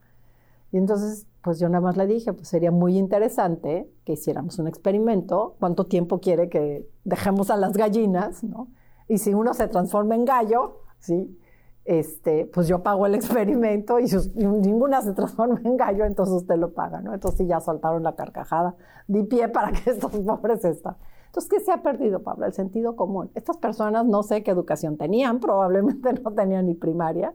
Y 0.71 0.77
entonces, 0.77 1.27
pues 1.41 1.59
yo 1.59 1.69
nada 1.69 1.81
más 1.81 1.97
le 1.97 2.07
dije, 2.07 2.33
pues 2.33 2.47
sería 2.47 2.71
muy 2.71 2.97
interesante 2.97 3.89
que 4.05 4.13
hiciéramos 4.13 4.57
un 4.59 4.67
experimento, 4.67 5.55
cuánto 5.59 5.85
tiempo 5.85 6.19
quiere 6.19 6.49
que 6.49 6.89
dejemos 7.03 7.49
a 7.49 7.57
las 7.57 7.73
gallinas, 7.73 8.43
¿no? 8.43 8.69
Y 9.07 9.19
si 9.19 9.33
uno 9.33 9.53
se 9.53 9.67
transforma 9.67 10.15
en 10.15 10.25
gallo, 10.25 10.81
¿sí? 10.99 11.37
Este, 11.85 12.49
pues 12.51 12.67
yo 12.67 12.81
pago 12.81 13.05
el 13.05 13.13
experimento 13.13 13.99
y, 13.99 14.07
ninguna 14.35 15.03
se 15.03 15.13
transforma 15.13 15.61
en 15.63 15.77
gallo, 15.77 16.05
entonces 16.05 16.35
usted 16.35 16.55
lo 16.55 16.73
paga, 16.73 16.99
¿no? 16.99 17.13
Entonces 17.13 17.47
ya 17.47 17.59
soltaron 17.61 18.01
la 18.01 18.15
carcajada, 18.15 18.75
di 19.07 19.21
pie 19.21 19.49
para 19.49 19.71
que 19.71 19.89
estos 19.91 20.11
pobres 20.11 20.65
están. 20.65 20.97
Entonces, 21.27 21.49
¿qué 21.49 21.59
se 21.59 21.71
ha 21.71 21.83
perdido, 21.83 22.23
Pablo? 22.23 22.45
El 22.45 22.53
sentido 22.53 22.95
común. 22.95 23.29
Estas 23.35 23.57
personas 23.57 24.05
no 24.05 24.23
sé 24.23 24.41
qué 24.41 24.51
educación 24.51 24.97
tenían, 24.97 25.39
probablemente 25.39 26.13
no 26.23 26.31
tenían 26.33 26.65
ni 26.65 26.73
primaria, 26.73 27.33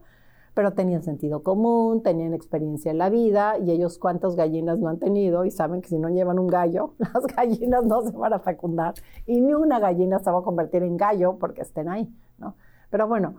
pero 0.55 0.73
tenían 0.73 1.05
sentido 1.05 1.45
común, 1.45 2.03
tenían 2.03 2.35
experiencia 2.35 2.91
en 2.91 2.99
la 2.99 3.09
vida 3.09 3.57
y 3.59 3.71
ellos 3.71 3.99
cuántas 3.99 4.35
gallinas 4.35 4.81
no 4.81 4.89
han 4.89 4.99
tenido 4.99 5.45
y 5.45 5.53
saben 5.53 5.81
que 5.81 5.89
si 5.89 5.99
no 5.99 6.09
llevan 6.09 6.41
un 6.41 6.49
gallo, 6.49 6.95
las 6.99 7.25
gallinas 7.37 7.85
no 7.85 8.03
se 8.03 8.17
van 8.17 8.33
a 8.33 8.41
fecundar 8.41 8.95
y 9.27 9.41
ni 9.41 9.55
una 9.55 9.79
gallina 9.79 10.19
se 10.19 10.31
va 10.31 10.41
a 10.41 10.43
convertir 10.43 10.83
en 10.83 10.97
gallo 10.97 11.37
porque 11.39 11.63
estén 11.63 11.89
ahí, 11.89 12.13
¿no? 12.39 12.57
Pero 12.91 13.07
bueno, 13.07 13.37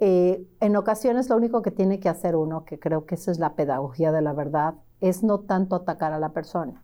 eh, 0.00 0.46
en 0.60 0.76
ocasiones 0.76 1.28
lo 1.28 1.36
único 1.36 1.62
que 1.62 1.70
tiene 1.70 2.00
que 2.00 2.08
hacer 2.08 2.34
uno, 2.34 2.64
que 2.64 2.78
creo 2.78 3.04
que 3.04 3.16
esa 3.16 3.30
es 3.30 3.38
la 3.38 3.54
pedagogía 3.54 4.12
de 4.12 4.22
la 4.22 4.32
verdad, 4.32 4.74
es 5.00 5.22
no 5.22 5.40
tanto 5.40 5.76
atacar 5.76 6.12
a 6.12 6.18
la 6.18 6.30
persona, 6.30 6.82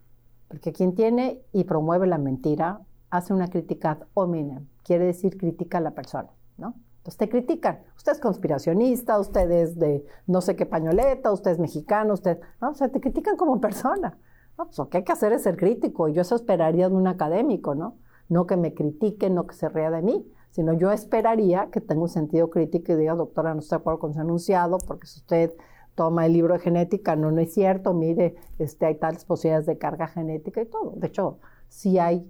porque 0.48 0.72
quien 0.72 0.94
tiene 0.94 1.42
y 1.52 1.64
promueve 1.64 2.06
la 2.06 2.18
mentira 2.18 2.80
hace 3.10 3.32
una 3.32 3.48
crítica 3.48 3.98
hominem, 4.14 4.66
quiere 4.84 5.06
decir 5.06 5.38
critica 5.38 5.78
a 5.78 5.80
la 5.80 5.92
persona, 5.92 6.28
¿no? 6.58 6.74
Entonces 6.98 7.18
te 7.18 7.28
critican. 7.28 7.78
Usted 7.96 8.12
es 8.12 8.20
conspiracionista, 8.20 9.20
usted 9.20 9.48
es 9.52 9.78
de 9.78 10.04
no 10.26 10.40
sé 10.40 10.56
qué 10.56 10.66
pañoleta, 10.66 11.30
usted 11.30 11.52
es 11.52 11.60
mexicano, 11.60 12.14
usted. 12.14 12.40
¿no? 12.60 12.70
O 12.70 12.74
sea, 12.74 12.88
te 12.88 13.00
critican 13.00 13.36
como 13.36 13.60
persona. 13.60 14.18
No, 14.58 14.64
pues 14.64 14.76
lo 14.76 14.88
que 14.88 14.98
hay 14.98 15.04
que 15.04 15.12
hacer 15.12 15.32
es 15.32 15.44
ser 15.44 15.56
crítico. 15.56 16.08
Y 16.08 16.14
yo 16.14 16.22
eso 16.22 16.34
esperaría 16.34 16.88
de 16.88 16.96
un 16.96 17.06
académico, 17.06 17.76
¿no? 17.76 17.98
No 18.28 18.48
que 18.48 18.56
me 18.56 18.74
critique, 18.74 19.30
no 19.30 19.46
que 19.46 19.54
se 19.54 19.68
ría 19.68 19.92
de 19.92 20.02
mí, 20.02 20.26
sino 20.50 20.72
yo 20.72 20.90
esperaría 20.92 21.68
que 21.70 21.80
tenga 21.80 22.02
un 22.02 22.08
sentido 22.08 22.50
crítico 22.50 22.92
y 22.92 22.96
diga, 22.96 23.14
doctora, 23.14 23.54
no 23.54 23.60
estoy 23.60 23.78
de 23.78 23.80
acuerdo 23.80 23.98
con 23.98 24.14
su 24.14 24.20
enunciado, 24.20 24.78
porque 24.78 25.06
si 25.06 25.20
usted 25.20 25.52
toma 25.94 26.26
el 26.26 26.32
libro 26.32 26.54
de 26.54 26.60
genética, 26.60 27.16
no, 27.16 27.30
no 27.30 27.40
es 27.40 27.52
cierto, 27.52 27.94
mire, 27.94 28.36
este, 28.58 28.86
hay 28.86 28.96
tales 28.96 29.24
posibilidades 29.24 29.66
de 29.66 29.78
carga 29.78 30.06
genética 30.06 30.60
y 30.60 30.66
todo. 30.66 30.92
De 30.96 31.08
hecho, 31.08 31.38
sí 31.68 31.98
hay 31.98 32.26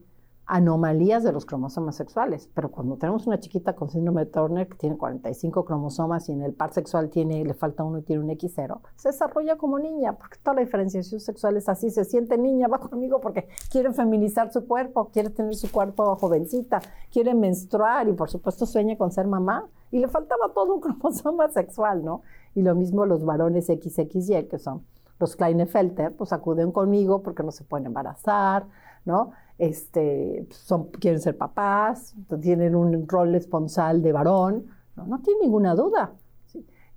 anomalías 0.46 1.24
de 1.24 1.32
los 1.32 1.44
cromosomas 1.44 1.96
sexuales, 1.96 2.48
pero 2.54 2.70
cuando 2.70 2.96
tenemos 2.96 3.26
una 3.26 3.40
chiquita 3.40 3.74
con 3.74 3.90
síndrome 3.90 4.24
de 4.24 4.30
Turner 4.30 4.68
que 4.68 4.76
tiene 4.76 4.96
45 4.96 5.64
cromosomas 5.64 6.28
y 6.28 6.32
en 6.32 6.42
el 6.42 6.54
par 6.54 6.72
sexual 6.72 7.10
tiene, 7.10 7.44
le 7.44 7.54
falta 7.54 7.82
uno 7.82 7.98
y 7.98 8.02
tiene 8.02 8.22
un 8.22 8.30
X0, 8.30 8.80
se 8.94 9.08
desarrolla 9.08 9.56
como 9.56 9.80
niña, 9.80 10.12
porque 10.12 10.38
toda 10.40 10.54
la 10.54 10.60
diferenciación 10.60 11.20
sexual 11.20 11.56
es 11.56 11.68
así, 11.68 11.90
se 11.90 12.04
siente 12.04 12.38
niña, 12.38 12.68
va 12.68 12.78
conmigo 12.78 13.20
porque 13.20 13.48
quiere 13.70 13.92
feminizar 13.92 14.52
su 14.52 14.66
cuerpo, 14.68 15.10
quiere 15.12 15.30
tener 15.30 15.56
su 15.56 15.70
cuerpo 15.70 16.14
jovencita, 16.14 16.80
quiere 17.10 17.34
menstruar 17.34 18.08
y 18.08 18.12
por 18.12 18.30
supuesto 18.30 18.66
sueña 18.66 18.96
con 18.96 19.10
ser 19.10 19.26
mamá 19.26 19.68
y 19.90 19.98
le 19.98 20.06
faltaba 20.06 20.52
todo 20.54 20.74
un 20.74 20.80
cromosoma 20.82 21.48
sexual, 21.48 22.04
¿no? 22.04 22.22
Y 22.54 22.62
lo 22.62 22.76
mismo 22.76 23.04
los 23.04 23.24
varones 23.24 23.66
XXY, 23.66 24.46
que 24.48 24.58
son 24.58 24.84
los 25.18 25.34
Klinefelter, 25.34 26.14
pues 26.14 26.32
acuden 26.32 26.70
conmigo 26.70 27.22
porque 27.22 27.42
no 27.42 27.50
se 27.50 27.64
pueden 27.64 27.86
embarazar, 27.86 28.66
¿no? 29.04 29.32
Este, 29.58 30.46
son, 30.50 30.88
quieren 30.90 31.20
ser 31.20 31.36
papás, 31.36 32.14
tienen 32.40 32.75
un 32.75 33.08
rol 33.08 33.32
responsable 33.32 34.02
de 34.02 34.12
varón, 34.12 34.66
no, 34.96 35.06
no 35.06 35.20
tiene 35.20 35.40
ninguna 35.42 35.75
duda. 35.75 36.12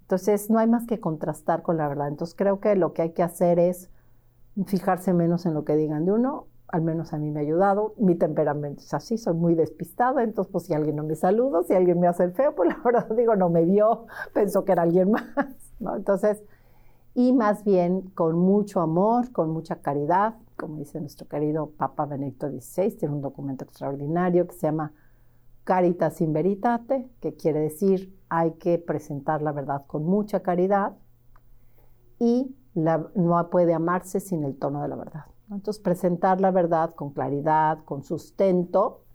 Entonces, 0.02 0.50
no 0.50 0.58
hay 0.58 0.68
más 0.68 0.88
que 0.88 1.00
contrastar 1.00 1.62
con 1.62 1.78
la 1.78 1.88
verdad. 1.88 2.08
Entonces, 2.08 2.36
creo 2.36 2.60
que 2.60 2.76
lo 2.76 2.94
que 2.94 3.04
hay 3.04 3.12
que 3.12 3.22
hacer 3.22 3.60
es 3.60 3.90
fijarse 4.66 5.14
menos 5.14 5.46
en 5.46 5.54
lo 5.54 5.64
que 5.64 5.76
digan 5.76 6.06
de 6.06 6.12
uno, 6.12 6.48
al 6.68 6.82
menos 6.82 7.14
a 7.14 7.18
mí 7.18 7.32
me 7.32 7.40
ha 7.40 7.44
ayudado. 7.44 7.94
Mi 7.98 8.16
temperamento 8.16 8.82
es 8.82 8.94
así, 8.94 9.18
soy 9.18 9.34
muy 9.34 9.56
despistada, 9.56 10.24
entonces 10.24 10.52
pues 10.52 10.66
si 10.66 10.74
alguien 10.74 10.96
no 10.96 11.04
me 11.04 11.16
saluda, 11.16 11.64
si 11.64 11.74
alguien 11.74 12.00
me 12.00 12.08
hace 12.08 12.24
el 12.24 12.34
feo, 12.34 12.56
pues 12.56 12.70
la 12.76 12.80
verdad 12.84 13.08
digo, 13.16 13.36
no 13.36 13.50
me 13.50 13.66
vio, 13.66 14.06
pensó 14.34 14.66
que 14.66 14.72
era 14.74 14.84
alguien 14.84 15.12
más. 15.12 15.26
Entonces, 15.80 16.44
y 17.16 17.34
más 17.34 17.64
bien 17.64 18.02
con 18.12 18.38
mucho 18.38 18.82
amor, 18.82 19.32
con 19.32 19.50
mucha 19.52 19.78
caridad, 19.78 20.36
como 20.60 20.78
dice 20.78 21.00
nuestro 21.00 21.28
querido 21.28 21.72
Papa 21.72 22.06
Benedicto 22.06 22.50
XVI, 22.50 22.92
tiene 22.98 23.16
un 23.16 23.22
documento 23.22 23.64
extraordinario 23.64 24.46
que 24.46 24.54
se 24.54 24.68
llama 24.68 24.92
Caritas 25.64 26.20
in 26.20 26.34
Veritate, 26.34 27.10
que 27.22 27.36
quiere 27.36 27.62
decir 27.62 28.20
hay 28.28 28.52
que 28.54 28.78
presentar 28.78 29.42
la 29.42 29.54
verdad 29.54 29.86
con 29.88 30.04
mucha 30.04 30.42
caridad 30.42 30.98
y 32.20 32.56
no 32.74 33.50
puede 33.50 33.74
amarse 33.74 34.20
sin 34.20 34.44
el 34.44 34.58
tono 34.58 34.82
de 34.82 34.90
la 34.90 34.96
verdad. 34.96 35.26
Entonces, 35.50 35.82
presentar 35.82 36.40
la 36.42 36.52
verdad 36.52 36.94
con 36.94 37.12
claridad, 37.12 37.80
con 37.86 38.04
sustento, 38.04 39.06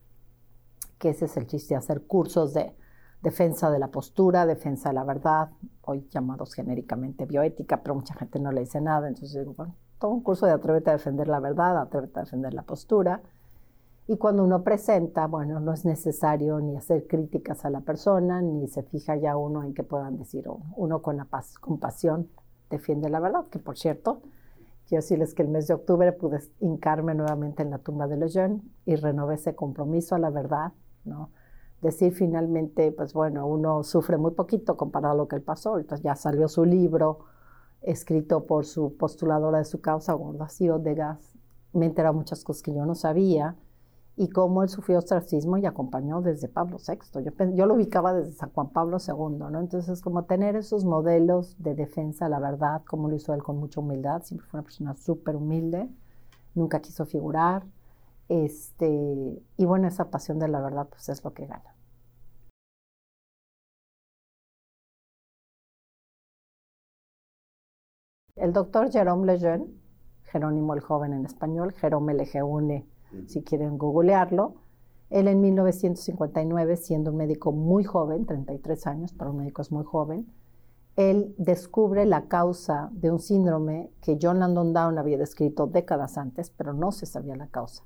que 0.98 1.10
ese 1.10 1.26
es 1.26 1.36
el 1.36 1.46
chiste, 1.46 1.76
hacer 1.76 2.06
cursos 2.06 2.54
de 2.54 2.74
defensa 3.22 3.70
de 3.70 3.78
la 3.78 3.88
postura, 3.88 4.46
defensa 4.46 4.88
de 4.88 4.94
la 4.94 5.04
verdad, 5.04 5.50
hoy 5.82 6.08
llamados 6.10 6.54
genéricamente 6.54 7.26
bioética, 7.26 7.82
pero 7.82 7.94
mucha 7.94 8.14
gente 8.14 8.40
no 8.40 8.50
le 8.50 8.62
dice 8.62 8.80
nada, 8.80 9.06
entonces 9.06 9.38
digo, 9.38 9.54
bueno, 9.54 9.74
todo 9.98 10.10
un 10.10 10.22
curso 10.22 10.46
de 10.46 10.52
atrévete 10.52 10.90
a 10.90 10.94
defender 10.94 11.28
la 11.28 11.40
verdad, 11.40 11.78
atrévete 11.78 12.20
a 12.20 12.22
defender 12.24 12.54
la 12.54 12.62
postura. 12.62 13.22
Y 14.06 14.18
cuando 14.18 14.44
uno 14.44 14.62
presenta, 14.62 15.26
bueno, 15.26 15.60
no 15.60 15.72
es 15.72 15.84
necesario 15.84 16.60
ni 16.60 16.76
hacer 16.76 17.06
críticas 17.06 17.64
a 17.64 17.70
la 17.70 17.80
persona, 17.80 18.42
ni 18.42 18.68
se 18.68 18.82
fija 18.82 19.16
ya 19.16 19.36
uno 19.36 19.62
en 19.62 19.72
qué 19.72 19.82
puedan 19.82 20.18
decir 20.18 20.46
uno 20.76 21.00
con 21.00 21.16
la 21.16 21.24
paz, 21.24 21.58
compasión 21.58 22.28
defiende 22.70 23.08
la 23.08 23.20
verdad, 23.20 23.46
que 23.46 23.58
por 23.58 23.78
cierto, 23.78 24.20
quiero 24.88 25.02
decirles 25.02 25.32
que 25.32 25.42
el 25.42 25.48
mes 25.48 25.68
de 25.68 25.74
octubre 25.74 26.12
pude 26.12 26.40
hincarme 26.60 27.14
nuevamente 27.14 27.62
en 27.62 27.70
la 27.70 27.78
tumba 27.78 28.06
de 28.06 28.16
Lejeune 28.16 28.62
y 28.84 28.96
renové 28.96 29.36
ese 29.36 29.54
compromiso 29.54 30.14
a 30.14 30.18
la 30.18 30.30
verdad, 30.30 30.72
¿no? 31.04 31.30
decir 31.84 32.14
finalmente, 32.14 32.92
pues 32.92 33.12
bueno, 33.12 33.46
uno 33.46 33.84
sufre 33.84 34.16
muy 34.16 34.32
poquito 34.32 34.76
comparado 34.76 35.14
a 35.14 35.16
lo 35.16 35.28
que 35.28 35.36
él 35.36 35.42
pasó. 35.42 35.78
Entonces 35.78 36.02
ya 36.02 36.16
salió 36.16 36.48
su 36.48 36.64
libro 36.64 37.26
escrito 37.84 38.46
por 38.46 38.64
su 38.64 38.96
postuladora 38.96 39.58
de 39.58 39.64
su 39.64 39.80
causa, 39.80 40.16
de 40.16 40.94
gas 40.94 41.34
Me 41.72 41.86
he 41.86 42.12
muchas 42.12 42.44
cosas 42.44 42.62
que 42.62 42.74
yo 42.74 42.84
no 42.86 42.94
sabía 42.94 43.56
y 44.16 44.28
cómo 44.28 44.62
él 44.62 44.68
sufrió 44.68 44.98
ostracismo 44.98 45.56
y 45.56 45.66
acompañó 45.66 46.20
desde 46.20 46.48
Pablo 46.48 46.78
VI. 46.78 47.22
Yo, 47.24 47.32
yo 47.52 47.66
lo 47.66 47.74
ubicaba 47.74 48.14
desde 48.14 48.32
San 48.32 48.50
Juan 48.50 48.68
Pablo 48.68 48.98
II, 48.98 49.38
¿no? 49.50 49.58
Entonces, 49.58 50.00
como 50.02 50.24
tener 50.24 50.54
esos 50.54 50.84
modelos 50.84 51.56
de 51.58 51.74
defensa, 51.74 52.28
la 52.28 52.38
verdad, 52.38 52.82
como 52.86 53.08
lo 53.08 53.16
hizo 53.16 53.34
él 53.34 53.42
con 53.42 53.58
mucha 53.58 53.80
humildad, 53.80 54.22
siempre 54.22 54.46
fue 54.46 54.60
una 54.60 54.64
persona 54.64 54.94
súper 54.94 55.34
humilde, 55.34 55.90
nunca 56.54 56.80
quiso 56.80 57.06
figurar, 57.06 57.64
este, 58.28 59.42
y 59.56 59.64
bueno, 59.64 59.88
esa 59.88 60.10
pasión 60.10 60.38
de 60.38 60.48
la 60.48 60.60
verdad, 60.60 60.86
pues 60.88 61.08
es 61.08 61.22
lo 61.24 61.32
que 61.34 61.46
gana. 61.46 61.73
El 68.44 68.52
doctor 68.52 68.92
Jerome 68.92 69.24
Lejeune, 69.24 69.68
Jerónimo 70.24 70.74
el 70.74 70.80
Joven 70.80 71.14
en 71.14 71.24
español, 71.24 71.72
Jerome 71.72 72.12
Lejeune, 72.12 72.86
si 73.26 73.42
quieren 73.42 73.78
googlearlo, 73.78 74.56
él 75.08 75.28
en 75.28 75.40
1959, 75.40 76.76
siendo 76.76 77.12
un 77.12 77.16
médico 77.16 77.52
muy 77.52 77.84
joven, 77.84 78.26
33 78.26 78.86
años, 78.86 79.14
para 79.14 79.30
un 79.30 79.38
médico 79.38 79.62
es 79.62 79.72
muy 79.72 79.82
joven, 79.84 80.30
él 80.96 81.34
descubre 81.38 82.04
la 82.04 82.28
causa 82.28 82.90
de 82.92 83.10
un 83.10 83.18
síndrome 83.18 83.90
que 84.02 84.18
John 84.20 84.40
Landon 84.40 84.74
Down 84.74 84.98
había 84.98 85.16
descrito 85.16 85.66
décadas 85.66 86.18
antes, 86.18 86.50
pero 86.50 86.74
no 86.74 86.92
se 86.92 87.06
sabía 87.06 87.36
la 87.36 87.46
causa. 87.46 87.82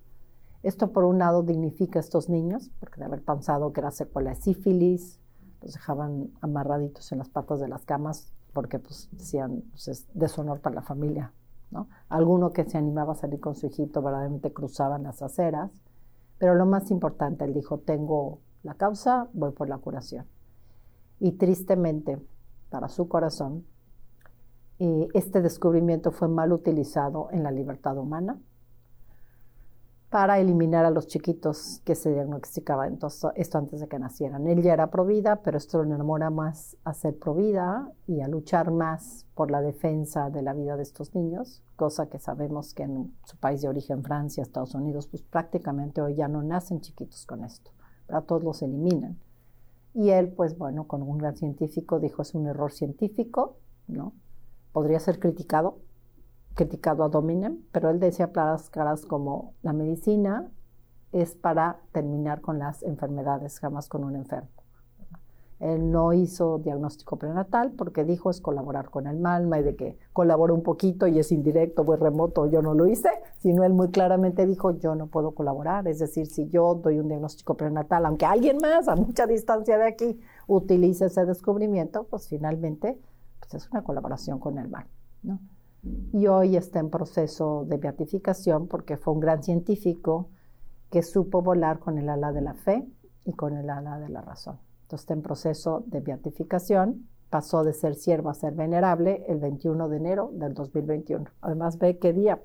Esto, 0.65 0.91
por 0.93 1.05
un 1.05 1.21
lado, 1.21 1.45
dignifica 1.45 2.01
a 2.01 2.03
estos 2.03 2.29
niños, 2.29 2.73
porque 2.81 2.99
de 2.99 3.05
haber 3.05 3.23
pensado 3.23 3.73
que 3.73 3.79
era 3.79 3.93
secuela 3.93 4.31
de 4.31 4.43
sífilis, 4.43 5.21
los 5.63 5.75
dejaban 5.75 6.33
amarraditos 6.41 7.13
en 7.13 7.19
las 7.19 7.29
patas 7.29 7.61
de 7.61 7.69
las 7.69 7.85
camas, 7.85 8.33
porque 8.53 8.79
pues 8.79 9.09
decían, 9.13 9.63
pues, 9.71 9.89
es 9.89 10.07
deshonor 10.15 10.61
para 10.61 10.77
la 10.77 10.83
familia, 10.83 11.33
¿no? 11.71 11.89
Alguno 12.09 12.53
que 12.53 12.65
se 12.65 12.79
animaba 12.79 13.13
a 13.13 13.17
salir 13.17 13.41
con 13.41 13.55
su 13.55 13.67
hijito 13.67 14.03
verdaderamente 14.03 14.53
cruzaban 14.53 15.03
las 15.03 15.23
aceras, 15.23 15.71
pero 16.39 16.55
lo 16.55 16.67
más 16.67 16.91
importante, 16.91 17.45
él 17.45 17.55
dijo, 17.55 17.79
tengo 17.79 18.41
la 18.63 18.75
causa, 18.75 19.29
voy 19.33 19.53
por 19.53 19.69
la 19.69 19.79
curación. 19.79 20.27
Y 21.21 21.33
tristemente, 21.33 22.19
para 22.71 22.89
su 22.89 23.09
corazón, 23.09 23.65
eh, 24.79 25.09
este 25.15 25.43
descubrimiento 25.43 26.13
fue 26.13 26.29
mal 26.29 26.53
utilizado 26.53 27.29
en 27.33 27.43
la 27.43 27.51
libertad 27.51 27.99
humana. 27.99 28.39
Para 30.11 30.39
eliminar 30.39 30.87
a 30.87 30.91
los 30.91 31.07
chiquitos 31.07 31.83
que 31.85 31.95
se 31.95 32.13
diagnosticaban 32.13 32.95
entonces, 32.95 33.31
esto 33.37 33.59
antes 33.59 33.81
de 33.81 33.89
que 33.89 33.99
nacieran. 33.99 34.47
Él 34.47 34.63
ya 34.63 34.73
era 34.73 34.91
provida, 34.91 35.43
pero 35.43 35.59
esto 35.59 35.79
lo 35.79 35.95
enamora 35.95 36.31
más 36.31 36.77
a 36.85 36.95
ser 36.95 37.19
provida 37.19 37.93
y 38.07 38.23
a 38.23 38.29
luchar 38.29 38.71
más 38.71 39.27
por 39.35 39.51
la 39.51 39.61
defensa 39.61 40.31
de 40.31 40.41
la 40.41 40.55
vida 40.55 40.77
de 40.77 40.83
estos 40.83 41.15
niños, 41.15 41.63
cosa 41.77 42.09
que 42.09 42.19
sabemos 42.19 42.73
que 42.73 42.85
en 42.85 43.15
su 43.25 43.37
país 43.37 43.61
de 43.61 43.69
origen, 43.69 44.03
Francia, 44.03 44.43
Estados 44.43 44.75
Unidos, 44.75 45.09
pues 45.09 45.23
prácticamente 45.23 46.01
hoy 46.01 46.15
ya 46.15 46.27
no 46.27 46.43
nacen 46.43 46.81
chiquitos 46.81 47.27
con 47.27 47.45
esto, 47.45 47.71
a 48.09 48.23
todos 48.23 48.43
los 48.43 48.63
eliminan. 48.63 49.19
Y 49.93 50.11
él, 50.11 50.33
pues 50.33 50.57
bueno, 50.57 50.87
con 50.87 51.03
un 51.03 51.19
gran 51.19 51.37
científico 51.37 52.01
dijo 52.01 52.23
es 52.23 52.35
un 52.35 52.47
error 52.47 52.73
científico, 52.73 53.59
¿no? 53.89 54.15
Podría 54.73 55.01
ser 55.01 55.19
criticado, 55.19 55.79
criticado 56.59 57.05
a 57.05 57.09
Dominem, 57.09 57.63
pero 57.71 57.89
él 57.89 58.01
decía 58.01 58.33
claras 58.33 58.69
caras 58.69 59.07
como 59.07 59.55
la 59.63 59.73
medicina 59.73 60.51
es 61.13 61.37
para 61.37 61.79
terminar 61.93 62.41
con 62.41 62.59
las 62.59 62.83
enfermedades, 62.83 63.61
jamás 63.61 63.89
con 63.89 64.03
un 64.03 64.17
enfermo. 64.17 64.49
Él 65.61 65.93
no 65.93 66.13
hizo 66.13 66.59
diagnóstico 66.59 67.17
prenatal 67.17 67.73
porque 67.73 68.05
dijo 68.05 68.29
es 68.29 68.41
colaborar 68.41 68.91
con 68.91 69.07
el 69.07 69.21
MALMA 69.21 69.61
y 69.61 69.63
de 69.63 69.77
que 69.77 69.99
colabora 70.13 70.53
un 70.53 70.65
poquito 70.65 71.07
y 71.07 71.21
es 71.21 71.31
indirecto 71.31 71.83
o 71.83 71.95
es 71.95 72.01
remoto, 72.01 72.47
yo 72.47 72.61
no 72.61 72.75
lo 72.75 72.89
hice, 72.89 73.11
sino 73.39 73.63
él 73.63 73.73
muy 73.73 73.91
claramente 73.91 74.45
dijo 74.45 74.73
yo 74.73 74.97
no 74.97 75.07
puedo 75.07 75.37
colaborar. 75.37 75.87
Es 75.87 76.01
decir, 76.01 76.27
si 76.27 76.49
yo 76.49 76.75
doy 76.75 76.99
un 76.99 77.07
diagnóstico 77.07 77.57
prenatal, 77.57 78.05
aunque 78.05 78.27
alguien 78.27 78.59
más 78.59 78.89
a 78.89 78.97
mucha 78.97 79.29
distancia 79.29 79.79
de 79.79 79.87
aquí 79.87 80.21
utilice 80.49 81.07
ese 81.07 81.25
descubrimiento, 81.25 82.05
pues 82.05 82.29
finalmente 82.29 82.99
pues 83.39 83.55
es 83.55 83.71
una 83.71 83.83
colaboración 83.85 84.41
con 84.41 84.59
el 84.59 84.69
MALMA. 84.69 84.91
¿no? 85.23 85.39
Y 85.83 86.27
hoy 86.27 86.57
está 86.57 86.81
en 86.81 86.91
proceso 86.91 87.65
de 87.67 87.77
beatificación 87.77 88.67
porque 88.67 88.97
fue 88.97 89.15
un 89.15 89.21
gran 89.21 89.43
científico 89.43 90.31
que 90.91 91.03
supo 91.03 91.43
volar 91.43 91.79
con 91.79 91.99
el 91.99 92.09
ala 92.09 92.33
de 92.33 92.41
la 92.41 92.55
fe 92.55 92.87
y 93.25 93.33
con 93.33 93.57
el 93.57 93.71
ala 93.71 93.99
de 93.99 94.09
la 94.09 94.23
razón. 94.23 94.59
Entonces 94.83 95.05
está 95.05 95.15
en 95.15 95.23
proceso 95.23 95.85
de 95.87 96.01
beatificación, 96.01 97.09
pasó 97.31 97.63
de 97.63 97.75
ser 97.75 97.95
siervo 97.95 98.31
a 98.31 98.35
ser 98.35 98.55
venerable 98.55 99.25
el 99.29 99.39
21 99.39 99.89
de 99.89 99.97
enero 99.99 100.31
del 100.33 100.55
2021. 100.55 101.27
Además 101.43 101.79
ve 101.79 101.99
qué 101.99 102.13
día, 102.13 102.41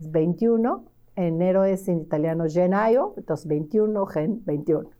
es 0.00 0.10
21, 0.10 0.84
enero 1.14 1.64
es 1.64 1.86
en 1.88 2.00
italiano 2.00 2.44
genaio, 2.48 3.14
entonces 3.16 3.46
21, 3.46 4.06
gen 4.06 4.42
21. 4.44 4.90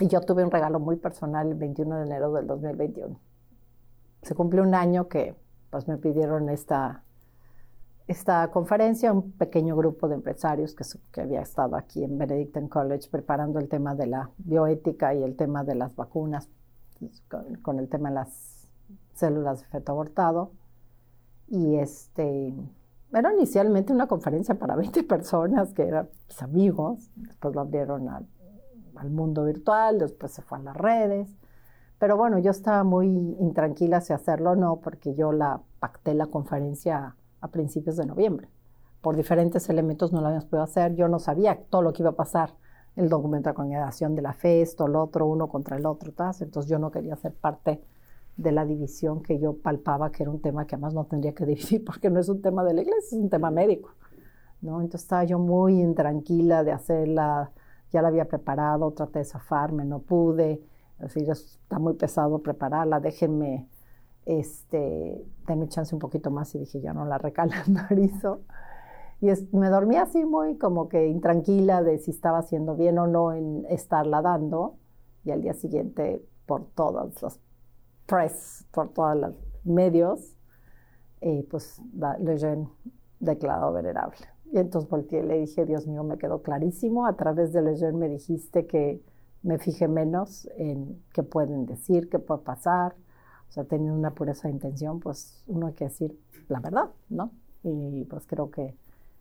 Y 0.00 0.08
yo 0.08 0.20
tuve 0.20 0.44
un 0.44 0.50
regalo 0.50 0.78
muy 0.78 0.96
personal 0.96 1.48
el 1.48 1.54
21 1.54 1.96
de 1.96 2.02
enero 2.04 2.32
del 2.32 2.46
2021. 2.46 3.18
Se 4.22 4.34
cumplió 4.34 4.62
un 4.62 4.74
año 4.74 5.08
que 5.08 5.34
pues 5.72 5.88
me 5.88 5.96
pidieron 5.96 6.50
esta, 6.50 7.02
esta 8.06 8.50
conferencia, 8.50 9.10
un 9.10 9.32
pequeño 9.32 9.74
grupo 9.74 10.06
de 10.06 10.16
empresarios 10.16 10.74
que, 10.74 11.20
había 11.22 11.40
estado 11.40 11.76
aquí 11.76 12.04
en 12.04 12.18
Benedictine 12.18 12.68
College 12.68 13.08
preparando 13.10 13.58
el 13.58 13.70
tema 13.70 13.94
de 13.94 14.06
la 14.06 14.30
bioética 14.36 15.14
y 15.14 15.22
el 15.22 15.34
tema 15.34 15.64
de 15.64 15.74
las 15.74 15.96
vacunas, 15.96 16.50
con, 17.62 17.78
el 17.78 17.88
tema 17.88 18.10
de 18.10 18.16
las 18.16 18.68
células 19.14 19.60
de 19.60 19.66
feto 19.68 19.92
abortado. 19.92 20.52
Y 21.48 21.76
este, 21.76 22.54
era 23.14 23.32
inicialmente 23.32 23.94
una 23.94 24.08
conferencia 24.08 24.58
para 24.58 24.76
20 24.76 25.04
personas, 25.04 25.72
que 25.72 25.84
eran 25.84 26.10
pues, 26.26 26.42
amigos, 26.42 27.10
después 27.16 27.54
lo 27.54 27.62
abrieron 27.62 28.10
al, 28.10 28.26
al 28.94 29.08
mundo 29.08 29.46
virtual, 29.46 30.00
después 30.00 30.32
se 30.32 30.42
fue 30.42 30.58
a 30.58 30.62
las 30.62 30.76
redes. 30.76 31.34
Pero 32.02 32.16
bueno, 32.16 32.40
yo 32.40 32.50
estaba 32.50 32.82
muy 32.82 33.06
intranquila 33.38 34.00
si 34.00 34.12
hacerlo 34.12 34.50
o 34.50 34.56
no, 34.56 34.80
porque 34.80 35.14
yo 35.14 35.30
la 35.30 35.60
pacté 35.78 36.14
la 36.14 36.26
conferencia 36.26 37.14
a 37.40 37.48
principios 37.52 37.96
de 37.96 38.06
noviembre. 38.06 38.48
Por 39.00 39.14
diferentes 39.14 39.68
elementos 39.68 40.12
no 40.12 40.20
lo 40.20 40.26
habíamos 40.26 40.46
podido 40.46 40.64
hacer. 40.64 40.96
Yo 40.96 41.06
no 41.06 41.20
sabía 41.20 41.62
todo 41.70 41.80
lo 41.80 41.92
que 41.92 42.02
iba 42.02 42.10
a 42.10 42.16
pasar. 42.16 42.54
El 42.96 43.08
documento 43.08 43.50
de 43.50 43.54
congregación 43.54 44.16
de 44.16 44.22
la 44.22 44.32
fe, 44.32 44.62
esto, 44.62 44.86
el 44.86 44.96
otro, 44.96 45.26
uno 45.26 45.46
contra 45.46 45.76
el 45.76 45.86
otro, 45.86 46.12
entonces 46.40 46.68
yo 46.68 46.80
no 46.80 46.90
quería 46.90 47.14
ser 47.14 47.34
parte 47.34 47.80
de 48.36 48.50
la 48.50 48.64
división 48.64 49.22
que 49.22 49.38
yo 49.38 49.58
palpaba 49.58 50.10
que 50.10 50.24
era 50.24 50.32
un 50.32 50.42
tema 50.42 50.66
que 50.66 50.74
además 50.74 50.94
no 50.94 51.04
tendría 51.04 51.34
que 51.34 51.46
dividir 51.46 51.84
porque 51.84 52.10
no 52.10 52.18
es 52.18 52.28
un 52.28 52.42
tema 52.42 52.64
de 52.64 52.74
la 52.74 52.82
iglesia, 52.82 53.16
es 53.16 53.22
un 53.22 53.30
tema 53.30 53.52
médico. 53.52 53.90
¿no? 54.60 54.80
Entonces 54.80 55.02
estaba 55.02 55.22
yo 55.22 55.38
muy 55.38 55.80
intranquila 55.80 56.64
de 56.64 56.72
hacerla, 56.72 57.52
ya 57.92 58.02
la 58.02 58.08
había 58.08 58.24
preparado, 58.24 58.90
traté 58.90 59.20
de 59.20 59.24
zafarme, 59.24 59.84
no 59.84 60.00
pude 60.00 60.71
Así 61.02 61.20
está 61.28 61.78
muy 61.78 61.94
pesado 61.94 62.38
prepararla, 62.40 63.00
déjenme, 63.00 63.68
este, 64.24 65.24
denme 65.46 65.68
chance 65.68 65.94
un 65.94 65.98
poquito 65.98 66.30
más 66.30 66.54
y 66.54 66.60
dije, 66.60 66.80
ya 66.80 66.92
no 66.92 67.04
la 67.04 67.18
recalendarizo. 67.18 68.40
Y 69.20 69.28
me 69.56 69.68
dormí 69.68 69.96
así 69.96 70.24
muy 70.24 70.58
como 70.58 70.88
que 70.88 71.06
intranquila 71.06 71.82
de 71.82 71.98
si 71.98 72.10
estaba 72.10 72.38
haciendo 72.38 72.76
bien 72.76 72.98
o 72.98 73.06
no 73.06 73.32
en 73.32 73.64
estarla 73.68 74.20
dando. 74.20 74.76
Y 75.24 75.30
al 75.30 75.42
día 75.42 75.54
siguiente, 75.54 76.24
por 76.46 76.66
todas 76.74 77.22
las 77.22 77.40
press, 78.06 78.66
por 78.72 78.92
todos 78.92 79.16
los 79.16 79.34
medios, 79.64 80.36
eh, 81.20 81.46
pues 81.48 81.80
Lejeune 82.18 82.68
declarado 83.20 83.72
venerable. 83.72 84.18
Y 84.50 84.58
entonces 84.58 84.90
volteé 84.90 85.22
le 85.22 85.38
dije, 85.38 85.64
Dios 85.64 85.86
mío, 85.86 86.02
me 86.02 86.18
quedó 86.18 86.42
clarísimo. 86.42 87.06
A 87.06 87.16
través 87.16 87.52
de 87.52 87.62
Lejeune 87.62 87.96
me 87.96 88.08
dijiste 88.08 88.66
que 88.66 89.00
me 89.42 89.58
fijé 89.58 89.88
menos 89.88 90.48
en 90.56 91.02
qué 91.12 91.22
pueden 91.22 91.66
decir, 91.66 92.08
qué 92.08 92.18
puede 92.18 92.42
pasar. 92.42 92.94
O 93.48 93.52
sea, 93.52 93.64
teniendo 93.64 93.98
una 93.98 94.14
pureza 94.14 94.48
de 94.48 94.54
intención, 94.54 95.00
pues 95.00 95.44
uno 95.46 95.66
hay 95.66 95.74
que 95.74 95.84
decir 95.84 96.18
la 96.48 96.60
verdad, 96.60 96.90
¿no? 97.10 97.32
Y 97.62 98.04
pues 98.04 98.26
creo 98.26 98.50
que 98.50 98.74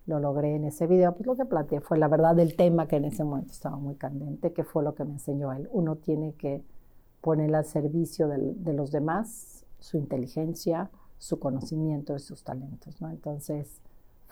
lo 0.06 0.20
logré 0.20 0.56
en 0.56 0.64
ese 0.64 0.88
video. 0.88 1.14
Pues 1.14 1.28
lo 1.28 1.36
que 1.36 1.46
planteé 1.46 1.82
fue 1.82 1.98
la 1.98 2.08
verdad 2.08 2.36
del 2.36 2.56
tema 2.56 2.88
que 2.88 2.96
en 2.96 3.06
ese 3.06 3.24
momento 3.24 3.52
estaba 3.52 3.76
muy 3.76 3.96
candente, 3.96 4.54
que 4.54 4.64
fue 4.64 4.84
lo 4.84 4.96
que 4.96 5.04
me 5.04 5.14
enseñó 5.14 5.52
él. 5.52 5.68
Uno 5.72 5.98
tiene 5.98 6.34
que 6.34 6.64
poner 7.20 7.54
al 7.54 7.66
servicio 7.66 8.28
de 8.28 8.74
los 8.74 8.92
demás 8.92 9.66
su 9.80 9.98
inteligencia, 9.98 10.90
su 11.18 11.40
conocimiento 11.40 12.16
y 12.16 12.20
sus 12.20 12.44
talentos, 12.44 13.02
¿no? 13.02 13.10
Entonces, 13.10 13.82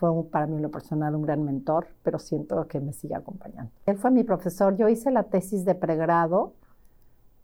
fue 0.00 0.24
para 0.30 0.46
mí 0.46 0.56
en 0.56 0.62
lo 0.62 0.70
personal 0.70 1.14
un 1.14 1.20
gran 1.20 1.44
mentor, 1.44 1.88
pero 2.02 2.18
siento 2.18 2.66
que 2.66 2.80
me 2.80 2.94
sigue 2.94 3.14
acompañando. 3.14 3.70
Él 3.84 3.98
fue 3.98 4.10
mi 4.10 4.24
profesor. 4.24 4.74
Yo 4.74 4.88
hice 4.88 5.10
la 5.10 5.24
tesis 5.24 5.66
de 5.66 5.74
pregrado 5.74 6.54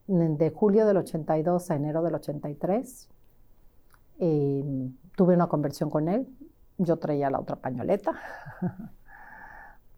de 0.06 0.50
julio 0.50 0.86
del 0.86 0.96
82 0.96 1.70
a 1.70 1.74
enero 1.74 2.02
del 2.02 2.14
83. 2.14 3.08
tuve 4.16 5.34
una 5.34 5.48
conversión 5.48 5.90
con 5.90 6.08
él. 6.08 6.26
Yo 6.78 6.96
traía 6.96 7.28
la 7.28 7.40
otra 7.40 7.56
pañoleta. 7.56 8.12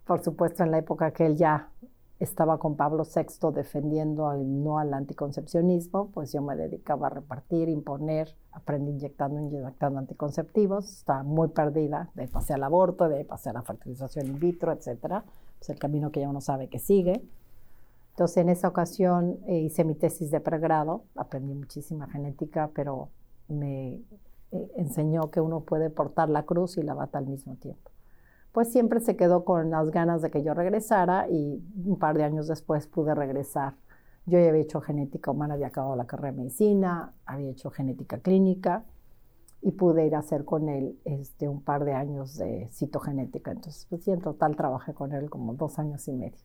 Por 0.05 0.25
supuesto, 0.25 0.65
en 0.65 0.73
la 0.73 0.79
época 0.79 1.13
que 1.13 1.27
él 1.27 1.37
ya 1.37 1.69
estaba 2.19 2.59
con 2.59 2.77
Pablo 2.77 3.05
VI 3.05 3.53
defendiendo 3.53 4.33
el 4.33 4.65
no 4.65 4.79
al 4.79 4.93
anticoncepcionismo, 4.93 6.11
pues 6.11 6.33
yo 6.33 6.43
me 6.43 6.57
dedicaba 6.57 7.07
a 7.07 7.11
repartir, 7.11 7.69
imponer, 7.69 8.35
aprendí 8.51 8.91
inyectando, 8.91 9.41
inyectando 9.41 10.01
anticonceptivos, 10.01 10.89
estaba 10.99 11.23
muy 11.23 11.49
perdida, 11.49 12.11
de 12.15 12.27
pasé 12.27 12.55
al 12.55 12.65
aborto, 12.65 13.09
de 13.09 13.25
pasé 13.25 13.51
a 13.51 13.53
la 13.53 13.63
fertilización 13.63 14.27
in 14.27 14.41
vitro, 14.41 14.73
etcétera, 14.73 15.25
pues 15.59 15.71
el 15.71 15.79
camino 15.79 16.11
que 16.11 16.21
ya 16.21 16.29
uno 16.29 16.41
sabe 16.41 16.69
que 16.69 16.81
sigue. 16.81 17.23
Entonces 18.11 18.39
en 18.39 18.49
esa 18.49 18.67
ocasión 18.67 19.39
eh, 19.47 19.61
hice 19.61 19.85
mi 19.85 19.95
tesis 19.95 20.33
de 20.33 20.41
pregrado, 20.41 21.05
aprendí 21.15 21.55
muchísima 21.55 22.09
genética, 22.09 22.71
pero 22.75 23.11
me 23.47 24.03
eh, 24.51 24.73
enseñó 24.77 25.31
que 25.31 25.41
uno 25.41 25.61
puede 25.61 25.89
portar 25.89 26.29
la 26.29 26.43
cruz 26.43 26.79
y 26.79 26.83
la 26.83 26.95
bata 26.95 27.19
al 27.19 27.29
mismo 27.29 27.55
tiempo 27.55 27.93
pues 28.53 28.73
siempre 28.73 29.01
se 29.01 29.17
quedó 29.17 29.45
con 29.45 29.71
las 29.71 29.91
ganas 29.91 30.23
de 30.23 30.31
que 30.31 30.43
yo 30.43 30.55
regresara 30.55 31.29
y 31.29 31.63
un 31.85 31.99
par 31.99 32.17
de 32.17 32.25
años 32.25 32.49
después 32.49 32.87
pude 32.87 33.15
regresar. 33.15 33.75
Yo 34.27 34.39
ya 34.39 34.49
había 34.49 34.63
hecho 34.63 34.81
genética 34.81 35.31
humana, 35.31 35.55
había 35.55 35.69
acabado 35.69 35.97
la 35.97 36.07
carrera 36.07 36.33
de 36.33 36.39
medicina, 36.39 37.15
había 37.25 37.51
hecho 37.51 37.71
genética 37.71 38.19
clínica 38.19 38.85
y 39.63 39.73
pude 39.73 40.07
ir 40.07 40.15
a 40.15 40.21
hacer 40.21 40.45
con 40.45 40.69
él 40.69 40.99
este, 41.05 41.49
un 41.49 41.63
par 41.63 41.85
de 41.85 41.93
años 41.93 42.37
de 42.37 42.69
citogenética. 42.73 43.51
Entonces, 43.53 43.87
pues 43.89 44.07
en 44.09 44.21
total 44.21 44.57
trabajé 44.57 44.95
con 44.95 45.13
él 45.13 45.31
como 45.31 45.55
dos 45.55 45.79
años 45.79 46.07
y 46.09 46.13
medio. 46.13 46.39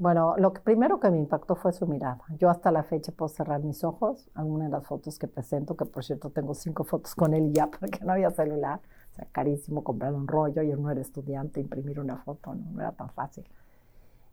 Bueno, 0.00 0.34
lo 0.38 0.54
primero 0.54 0.98
que 0.98 1.10
me 1.10 1.18
impactó 1.18 1.56
fue 1.56 1.74
su 1.74 1.86
mirada. 1.86 2.22
Yo 2.38 2.48
hasta 2.48 2.72
la 2.72 2.84
fecha 2.84 3.12
puedo 3.12 3.28
cerrar 3.28 3.62
mis 3.62 3.84
ojos. 3.84 4.30
Algunas 4.32 4.70
de 4.70 4.78
las 4.78 4.86
fotos 4.86 5.18
que 5.18 5.28
presento, 5.28 5.76
que 5.76 5.84
por 5.84 6.02
cierto 6.02 6.30
tengo 6.30 6.54
cinco 6.54 6.84
fotos 6.84 7.14
con 7.14 7.34
él 7.34 7.52
ya 7.52 7.66
porque 7.78 8.02
no 8.02 8.12
había 8.12 8.30
celular. 8.30 8.80
O 9.12 9.14
sea, 9.14 9.26
carísimo 9.30 9.84
comprar 9.84 10.14
un 10.14 10.26
rollo. 10.26 10.62
Yo 10.62 10.78
no 10.78 10.90
era 10.90 11.02
estudiante, 11.02 11.60
imprimir 11.60 12.00
una 12.00 12.16
foto 12.16 12.54
no, 12.54 12.70
no 12.70 12.80
era 12.80 12.92
tan 12.92 13.10
fácil. 13.10 13.44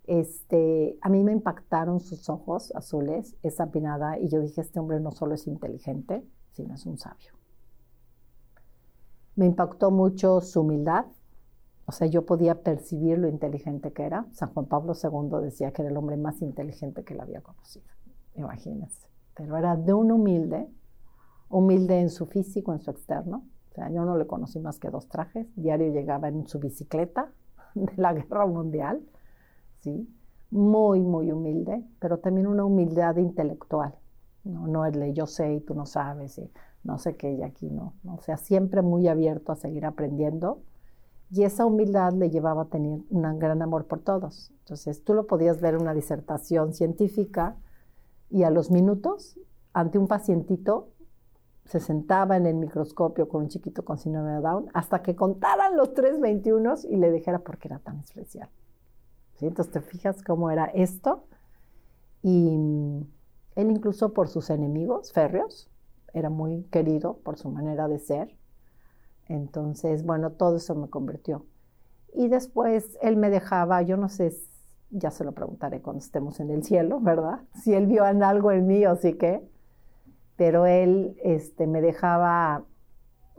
Este, 0.06 0.98
a 1.02 1.10
mí 1.10 1.22
me 1.22 1.34
impactaron 1.34 2.00
sus 2.00 2.30
ojos 2.30 2.72
azules, 2.74 3.36
esa 3.44 3.66
mirada, 3.66 4.18
y 4.18 4.30
yo 4.30 4.40
dije, 4.40 4.62
este 4.62 4.80
hombre 4.80 5.02
no 5.02 5.12
solo 5.12 5.36
es 5.36 5.48
inteligente, 5.48 6.24
sino 6.54 6.76
es 6.76 6.86
un 6.86 6.98
sabio. 6.98 7.34
Me 9.36 9.46
impactó 9.46 9.92
mucho 9.92 10.40
su 10.40 10.62
humildad, 10.62 11.08
o 11.88 11.92
sea, 11.92 12.06
yo 12.08 12.26
podía 12.26 12.62
percibir 12.62 13.18
lo 13.18 13.28
inteligente 13.28 13.92
que 13.92 14.04
era. 14.04 14.28
San 14.32 14.54
Juan 14.54 14.68
Pablo 14.68 14.94
II 15.02 15.42
decía 15.42 15.72
que 15.72 15.82
era 15.82 15.90
el 15.90 15.98
hombre 15.98 16.18
más 16.18 16.42
inteligente 16.44 17.04
que 17.04 17.16
él 17.16 17.22
había 17.22 17.42
conocido. 17.42 17.88
Imagínense. 18.36 19.08
Pero 19.34 19.58
era 19.58 19.76
de 19.76 19.94
un 19.94 20.12
humilde 20.12 20.68
humilde 21.50 22.00
en 22.00 22.10
su 22.10 22.26
físico, 22.26 22.74
en 22.74 22.80
su 22.80 22.92
externo. 22.92 23.44
O 23.72 23.74
sea, 23.74 23.90
yo 23.90 24.04
no 24.06 24.18
le 24.18 24.28
conocí 24.28 24.60
más 24.60 24.80
que 24.80 24.90
dos 24.90 25.08
trajes. 25.08 25.48
Diario 25.56 25.92
llegaba 25.92 26.28
en 26.28 26.48
su 26.48 26.60
bicicleta 26.60 27.32
de 27.76 27.92
la 27.96 28.14
guerra 28.14 28.46
mundial, 28.46 29.02
¿sí? 29.80 30.10
Muy, 30.50 31.02
muy 31.02 31.32
humilde, 31.32 31.84
pero 32.00 32.20
también 32.20 32.48
una 32.48 32.64
humildad 32.64 33.18
intelectual. 33.18 33.96
No, 34.44 34.66
no 34.68 34.86
es 34.86 34.94
de 34.94 35.14
yo 35.14 35.28
sé 35.28 35.56
y 35.56 35.60
tú 35.60 35.76
no 35.76 35.86
sabes, 35.86 36.38
y 36.38 36.50
no 36.84 36.98
sé 36.98 37.18
qué, 37.18 37.34
y 37.34 37.44
aquí 37.44 37.70
no. 37.70 37.96
O 38.08 38.22
sea, 38.22 38.38
siempre 38.38 38.82
muy 38.82 39.10
abierto 39.10 39.52
a 39.52 39.58
seguir 39.58 39.86
aprendiendo. 39.86 40.62
Y 41.30 41.44
esa 41.44 41.66
humildad 41.66 42.14
le 42.14 42.30
llevaba 42.30 42.64
a 42.64 42.70
tener 42.70 43.02
un 43.10 43.40
gran 43.40 43.62
amor 43.62 43.86
por 43.86 44.00
todos. 44.00 44.52
Entonces, 44.60 45.04
tú 45.04 45.14
lo 45.14 45.28
podías 45.28 45.60
ver 45.60 45.76
en 45.76 45.82
una 45.82 45.94
disertación 45.94 46.74
científica 46.74 47.58
y 48.30 48.44
a 48.44 48.50
los 48.50 48.72
minutos, 48.72 49.38
ante 49.74 49.98
un 49.98 50.08
pacientito, 50.08 50.90
se 51.66 51.80
sentaba 51.82 52.38
en 52.38 52.46
el 52.46 52.56
microscopio 52.56 53.28
con 53.28 53.44
un 53.44 53.50
chiquito 53.50 53.84
con 53.84 53.98
síndrome 53.98 54.32
de 54.32 54.42
Down 54.42 54.70
hasta 54.74 55.02
que 55.02 55.16
contaran 55.16 55.76
los 55.76 55.94
321 55.94 56.76
y 56.90 56.96
le 56.96 57.12
dijera 57.12 57.40
por 57.40 57.58
qué 57.58 57.68
era 57.68 57.80
tan 57.80 58.00
especial. 58.00 58.50
¿Sí? 59.36 59.48
Entonces 59.48 59.74
te 59.74 59.82
fijas 59.82 60.24
cómo 60.24 60.50
era 60.50 60.66
esto. 60.66 61.26
Y 62.24 62.56
él 63.56 63.72
incluso 63.72 64.14
por 64.14 64.30
sus 64.30 64.50
enemigos 64.50 65.12
férreos, 65.12 65.70
era 66.14 66.30
muy 66.30 66.64
querido 66.72 67.18
por 67.18 67.38
su 67.38 67.50
manera 67.50 67.88
de 67.88 68.00
ser. 68.00 68.36
Entonces, 69.28 70.06
bueno, 70.06 70.32
todo 70.32 70.58
eso 70.58 70.76
me 70.76 70.90
convirtió. 70.90 71.46
Y 72.14 72.30
después 72.30 72.98
él 73.02 73.18
me 73.18 73.30
dejaba, 73.30 73.82
yo 73.82 73.98
no 73.98 74.10
sé, 74.10 74.34
ya 74.90 75.12
se 75.12 75.24
lo 75.24 75.34
preguntaré 75.34 75.82
cuando 75.82 76.00
estemos 76.00 76.40
en 76.40 76.50
el 76.52 76.64
cielo, 76.64 77.00
¿verdad? 77.02 77.42
Si 77.54 77.74
él 77.74 77.88
vio 77.88 78.04
algo 78.04 78.52
en 78.52 78.68
mí 78.68 78.86
o 78.86 78.96
sí 78.96 79.14
que 79.14 79.48
pero 80.38 80.68
él 80.68 81.18
este, 81.24 81.68
me 81.68 81.82
dejaba 81.82 82.64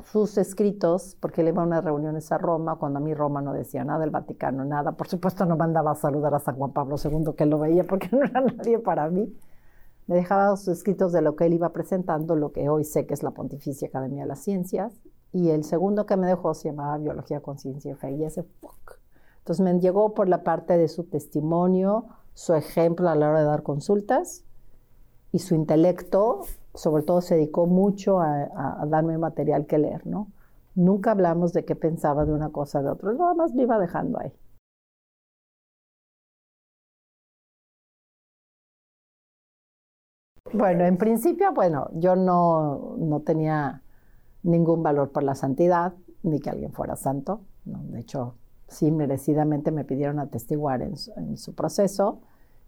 sus 0.04 0.36
escritos, 0.36 1.16
porque 1.20 1.40
él 1.40 1.48
iba 1.48 1.62
a 1.62 1.66
unas 1.66 1.84
reuniones 1.84 2.30
a 2.30 2.38
Roma, 2.38 2.76
cuando 2.76 2.98
a 2.98 3.02
mí 3.02 3.14
Roma 3.14 3.40
no 3.40 3.52
decía 3.52 3.84
nada 3.84 4.00
del 4.00 4.10
Vaticano, 4.10 4.64
nada. 4.64 4.92
Por 4.92 5.08
supuesto 5.08 5.46
no 5.46 5.56
mandaba 5.56 5.92
a 5.92 5.94
saludar 5.94 6.34
a 6.34 6.40
San 6.40 6.56
Juan 6.56 6.72
Pablo 6.72 6.96
II, 7.02 7.34
que 7.36 7.46
lo 7.46 7.58
veía 7.58 7.84
porque 7.84 8.08
no 8.12 8.24
era 8.24 8.40
nadie 8.40 8.78
para 8.78 9.08
mí. 9.08 9.32
Me 10.06 10.16
dejaba 10.16 10.56
sus 10.56 10.68
escritos 10.68 11.12
de 11.12 11.22
lo 11.22 11.36
que 11.36 11.46
él 11.46 11.54
iba 11.54 11.72
presentando, 11.72 12.34
lo 12.34 12.52
que 12.52 12.68
hoy 12.68 12.84
sé 12.84 13.06
que 13.06 13.14
es 13.14 13.22
la 13.22 13.30
Pontificia 13.30 13.88
Academia 13.88 14.22
de 14.22 14.28
las 14.28 14.40
Ciencias. 14.40 14.92
Y 15.32 15.50
el 15.50 15.64
segundo 15.64 16.06
que 16.06 16.16
me 16.16 16.26
dejó 16.26 16.54
se 16.54 16.70
llamaba 16.70 16.98
Biología, 16.98 17.40
Conciencia 17.40 17.92
y 17.92 17.94
Fe. 17.94 18.12
Y 18.12 18.24
ese, 18.24 18.46
Entonces 19.38 19.64
me 19.64 19.78
llegó 19.78 20.14
por 20.14 20.28
la 20.28 20.42
parte 20.42 20.78
de 20.78 20.88
su 20.88 21.04
testimonio, 21.04 22.06
su 22.34 22.54
ejemplo 22.54 23.08
a 23.08 23.14
la 23.14 23.28
hora 23.28 23.40
de 23.40 23.46
dar 23.46 23.62
consultas 23.62 24.44
y 25.32 25.40
su 25.40 25.54
intelecto 25.54 26.42
sobre 26.78 27.02
todo 27.02 27.20
se 27.20 27.34
dedicó 27.34 27.66
mucho 27.66 28.20
a, 28.20 28.86
darme 28.86 29.18
material 29.18 29.66
que 29.66 29.78
leer, 29.78 30.06
¿no? 30.06 30.28
Nunca 30.74 31.10
hablamos 31.12 31.52
de 31.52 31.64
qué 31.64 31.74
pensaba 31.76 32.24
de 32.24 32.32
una 32.32 32.50
cosa 32.50 32.82
de 32.82 32.90
otra, 32.90 33.12
nada 33.12 33.34
más 33.34 33.54
me 33.54 33.62
iba 33.64 33.78
dejando 33.78 34.20
ahí. 34.20 34.32
Bueno, 40.52 40.84
en 40.84 40.96
principio, 40.96 41.52
bueno, 41.52 41.88
yo 41.92 42.16
no, 42.16 42.96
no 42.98 43.20
tenía 43.20 43.82
ningún 44.42 44.82
valor 44.82 45.10
por 45.10 45.22
la 45.22 45.34
santidad, 45.34 45.94
ni 46.22 46.40
que 46.40 46.50
alguien 46.50 46.72
fuera 46.72 46.96
santo. 46.96 47.40
De 47.64 48.00
hecho, 48.00 48.34
sí, 48.66 48.90
merecidamente 48.90 49.70
me 49.70 49.84
pidieron 49.84 50.18
atestiguar 50.18 50.82
en 50.82 50.96
su, 50.96 51.12
en 51.16 51.36
su 51.36 51.54
proceso. 51.54 52.20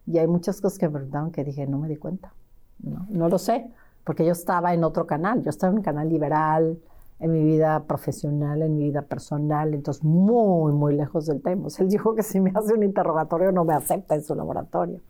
Y 0.07 0.19
hay 0.19 0.27
muchas 0.27 0.61
cosas 0.61 0.79
que 0.79 0.87
me 0.89 0.95
preguntaron 0.95 1.31
que 1.31 1.45
dije, 1.45 1.67
no 1.67 1.79
me 1.79 1.89
di 1.89 1.97
cuenta. 1.97 2.33
No, 2.81 3.07
no 3.11 3.29
lo 3.29 3.39
sé 3.39 3.71
porque 4.05 4.25
yo 4.25 4.33
estaba 4.33 4.75
en 4.75 4.85
otro 4.85 5.07
canal, 5.07 5.43
yo 5.43 5.51
estaba 5.51 5.71
en 5.73 5.79
un 5.79 5.85
canal 5.85 6.09
liberal, 6.09 6.81
en 7.19 7.33
mi 7.33 7.45
vida 7.45 7.85
profesional, 7.85 8.63
en 8.63 8.77
mi 8.77 8.85
vida 8.85 9.03
personal, 9.03 9.75
entonces 9.75 10.03
muy, 10.03 10.73
muy 10.73 10.97
lejos 10.97 11.27
del 11.27 11.43
tema. 11.43 11.69
él 11.79 11.89
dijo 11.89 12.15
que 12.15 12.23
si 12.23 12.41
me 12.41 12.51
hace 12.55 12.73
un 12.75 12.83
interrogatorio 12.83 13.53
no 13.53 13.65
me 13.65 13.75
acepta 13.75 14.15
en 14.15 14.23
su 14.23 14.35
laboratorio. 14.35 15.01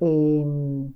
Em, 0.00 0.92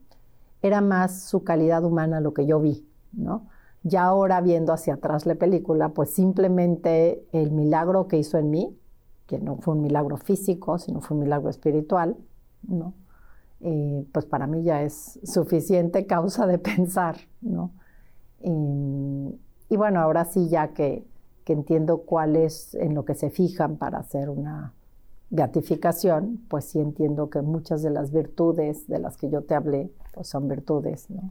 era 0.63 0.81
más 0.81 1.23
su 1.23 1.43
calidad 1.43 1.85
humana 1.85 2.21
lo 2.21 2.33
que 2.33 2.47
yo 2.47 2.61
vi, 2.61 2.87
¿no? 3.13 3.49
Ya 3.83 4.05
ahora 4.05 4.41
viendo 4.41 4.73
hacia 4.73 4.95
atrás 4.95 5.27
la 5.27 5.37
película, 5.37 5.91
pues 5.91 6.11
simplemente 6.11 7.25
el 7.33 7.51
milagro 7.51 8.09
que 8.09 8.19
hizo 8.19 8.37
en 8.39 8.51
mí, 8.51 8.77
que 9.27 9.39
no 9.39 9.57
fue 9.57 9.75
un 9.75 9.83
milagro 9.83 10.17
físico, 10.17 10.79
sino 10.79 11.01
fue 11.01 11.17
un 11.17 11.23
milagro 11.23 11.49
espiritual, 11.49 12.17
¿no? 12.63 12.95
Eh, 13.61 14.07
pues 14.13 14.27
para 14.27 14.47
mí 14.47 14.63
ya 14.63 14.83
es 14.83 15.21
suficiente 15.25 16.07
causa 16.07 16.47
de 16.47 16.59
pensar, 16.71 17.17
¿no? 17.41 17.73
y 18.43 19.77
bueno, 19.77 20.01
ahora 20.01 20.25
sí 20.25 20.49
ya 20.49 20.69
que, 20.69 21.07
que, 21.45 21.53
entiendo 21.53 21.99
cuál 21.99 22.37
es 22.37 22.75
en 22.75 22.95
lo 22.95 23.05
que 23.05 23.15
se 23.15 23.29
fijan 23.29 23.77
para 23.77 23.99
hacer 23.99 24.31
una 24.31 24.73
beatificación, 25.29 26.41
pues 26.49 26.65
sí 26.65 26.81
entiendo 26.81 27.29
que 27.29 27.43
muchas 27.43 27.83
de 27.83 27.91
las 27.91 28.13
virtudes 28.13 28.89
de 28.89 28.99
las 28.99 29.19
que 29.19 29.29
yo 29.29 29.43
te 29.43 29.55
hablé, 29.55 29.93
pues 30.15 30.27
son 30.27 30.49
virtudes, 30.49 31.11
¿no? 31.11 31.31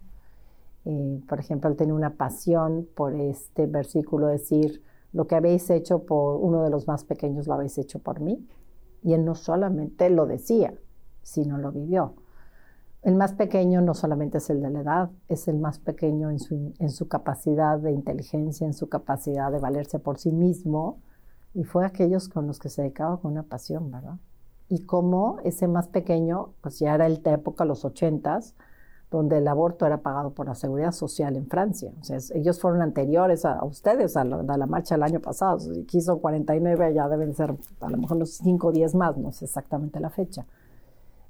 Por 1.27 1.39
ejemplo, 1.39 1.69
él 1.69 1.75
tenía 1.75 1.93
una 1.93 2.15
pasión 2.15 2.87
por 2.95 3.13
este 3.15 3.67
versículo, 3.67 4.27
decir, 4.27 4.81
lo 5.11 5.27
que 5.27 5.35
habéis 5.35 5.69
hecho 5.69 6.03
por 6.03 6.37
uno 6.37 6.63
de 6.63 6.69
los 6.69 6.87
más 6.87 7.03
pequeños 7.03 7.47
lo 7.47 7.53
habéis 7.53 7.77
hecho 7.77 7.99
por 7.99 8.19
mí. 8.19 8.47
Y 9.03 9.13
él 9.13 9.25
no 9.25 9.35
solamente 9.35 10.09
lo 10.09 10.25
decía, 10.25 10.73
si 11.21 11.45
no 11.45 11.57
lo 11.57 11.71
vivió. 11.71 12.13
El 13.01 13.15
más 13.15 13.33
pequeño 13.33 13.81
no 13.81 13.93
solamente 13.93 14.39
es 14.39 14.49
el 14.49 14.61
de 14.61 14.69
la 14.71 14.81
edad, 14.81 15.09
es 15.29 15.47
el 15.47 15.57
más 15.57 15.79
pequeño 15.79 16.31
en 16.31 16.39
su, 16.39 16.73
en 16.79 16.89
su 16.89 17.07
capacidad 17.07 17.79
de 17.79 17.91
inteligencia, 17.91 18.67
en 18.67 18.73
su 18.73 18.89
capacidad 18.89 19.51
de 19.51 19.59
valerse 19.59 19.99
por 19.99 20.17
sí 20.17 20.33
mismo, 20.33 20.99
y 21.53 21.63
fue 21.63 21.85
aquellos 21.85 22.27
con 22.27 22.45
los 22.45 22.59
que 22.59 22.69
se 22.69 22.81
dedicaba 22.81 23.19
con 23.21 23.31
una 23.31 23.43
pasión, 23.43 23.89
¿verdad? 23.89 24.17
Y 24.67 24.85
como 24.85 25.39
ese 25.43 25.67
más 25.67 25.87
pequeño, 25.87 26.53
pues 26.61 26.79
ya 26.79 26.93
era 26.93 27.05
el 27.05 27.23
de 27.23 27.31
época, 27.31 27.63
los 27.63 27.85
ochentas, 27.85 28.55
donde 29.11 29.37
el 29.37 29.47
aborto 29.47 29.85
era 29.85 30.01
pagado 30.01 30.31
por 30.31 30.47
la 30.47 30.55
seguridad 30.55 30.91
social 30.91 31.35
en 31.35 31.47
Francia. 31.47 31.91
O 31.99 32.03
sea, 32.03 32.17
ellos 32.35 32.59
fueron 32.59 32.81
anteriores 32.81 33.43
a, 33.45 33.63
ustedes, 33.63 34.15
a 34.15 34.23
la, 34.23 34.65
marcha 34.67 34.95
del 34.95 35.03
año 35.03 35.19
pasado. 35.19 35.57
Aquí 35.83 35.99
son 36.01 36.19
49, 36.19 36.93
ya 36.93 37.07
deben 37.09 37.33
ser 37.33 37.55
a 37.81 37.89
lo 37.89 37.97
mejor 37.97 38.17
los 38.17 38.31
5 38.35 38.67
o 38.67 38.71
10 38.71 38.95
más, 38.95 39.17
no 39.17 39.31
sé 39.31 39.45
exactamente 39.45 39.99
la 39.99 40.09
fecha 40.09 40.45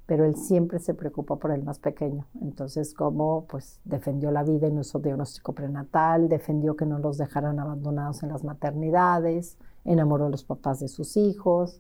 pero 0.10 0.26
él 0.26 0.36
siempre 0.38 0.80
se 0.80 0.96
preocupó 0.96 1.38
por 1.38 1.52
el 1.52 1.62
más 1.62 1.78
pequeño. 1.78 2.26
Entonces, 2.42 2.96
como 2.96 3.46
pues 3.46 3.80
defendió 3.86 4.32
la 4.32 4.42
vida 4.42 4.66
en 4.66 4.74
nuestro 4.74 5.00
diagnóstico 5.00 5.54
prenatal, 5.54 6.30
defendió 6.30 6.76
que 6.76 6.88
no 6.88 6.98
los 6.98 7.20
dejaran 7.20 7.60
abandonados 7.60 8.24
en 8.24 8.30
las 8.30 8.44
maternidades, 8.44 9.60
enamoró 9.86 10.26
a 10.26 10.30
los 10.30 10.44
papás 10.44 10.80
de 10.80 10.88
sus 10.88 11.16
hijos. 11.16 11.80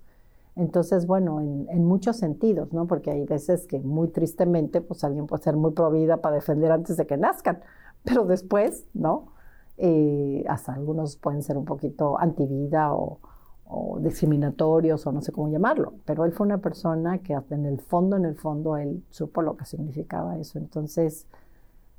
Entonces, 0.60 1.08
bueno, 1.08 1.40
en, 1.40 1.86
muchos 1.86 2.18
sentidos, 2.18 2.74
¿no? 2.74 2.86
Porque 2.86 3.12
hay 3.12 3.26
veces 3.26 3.66
que 3.66 3.80
muy 3.80 4.10
tristemente, 4.10 4.82
pues 4.82 5.06
alguien 5.06 5.26
puede 5.26 5.42
ser 5.42 5.56
muy 5.56 5.72
provida 5.72 6.18
para 6.18 6.36
defender 6.36 6.72
antes 6.72 6.98
de 6.98 7.08
que 7.08 7.16
nazcan, 7.16 7.62
pero 8.04 8.26
después, 8.26 8.86
¿no? 8.94 9.32
Eh, 9.78 10.44
hasta 10.50 10.74
algunos 10.74 11.16
pueden 11.16 11.44
ser 11.44 11.58
un 11.58 11.64
poquito 11.64 12.20
antivida 12.20 12.94
o, 12.94 13.20
o 13.68 14.00
discriminatorios 14.02 15.08
o 15.08 15.14
no 15.14 15.22
sé 15.22 15.32
cómo 15.32 15.48
llamarlo, 15.48 15.94
pero 16.04 16.26
él 16.26 16.34
fue 16.34 16.46
una 16.46 16.58
persona 16.58 17.20
que 17.20 17.38
en 17.52 17.66
el 17.66 17.80
fondo, 17.80 18.18
en 18.18 18.26
el 18.26 18.36
fondo, 18.36 18.76
él 18.76 19.02
supo 19.12 19.42
lo 19.42 19.56
que 19.56 19.64
significaba 19.64 20.38
eso. 20.38 20.58
Entonces, 20.58 21.26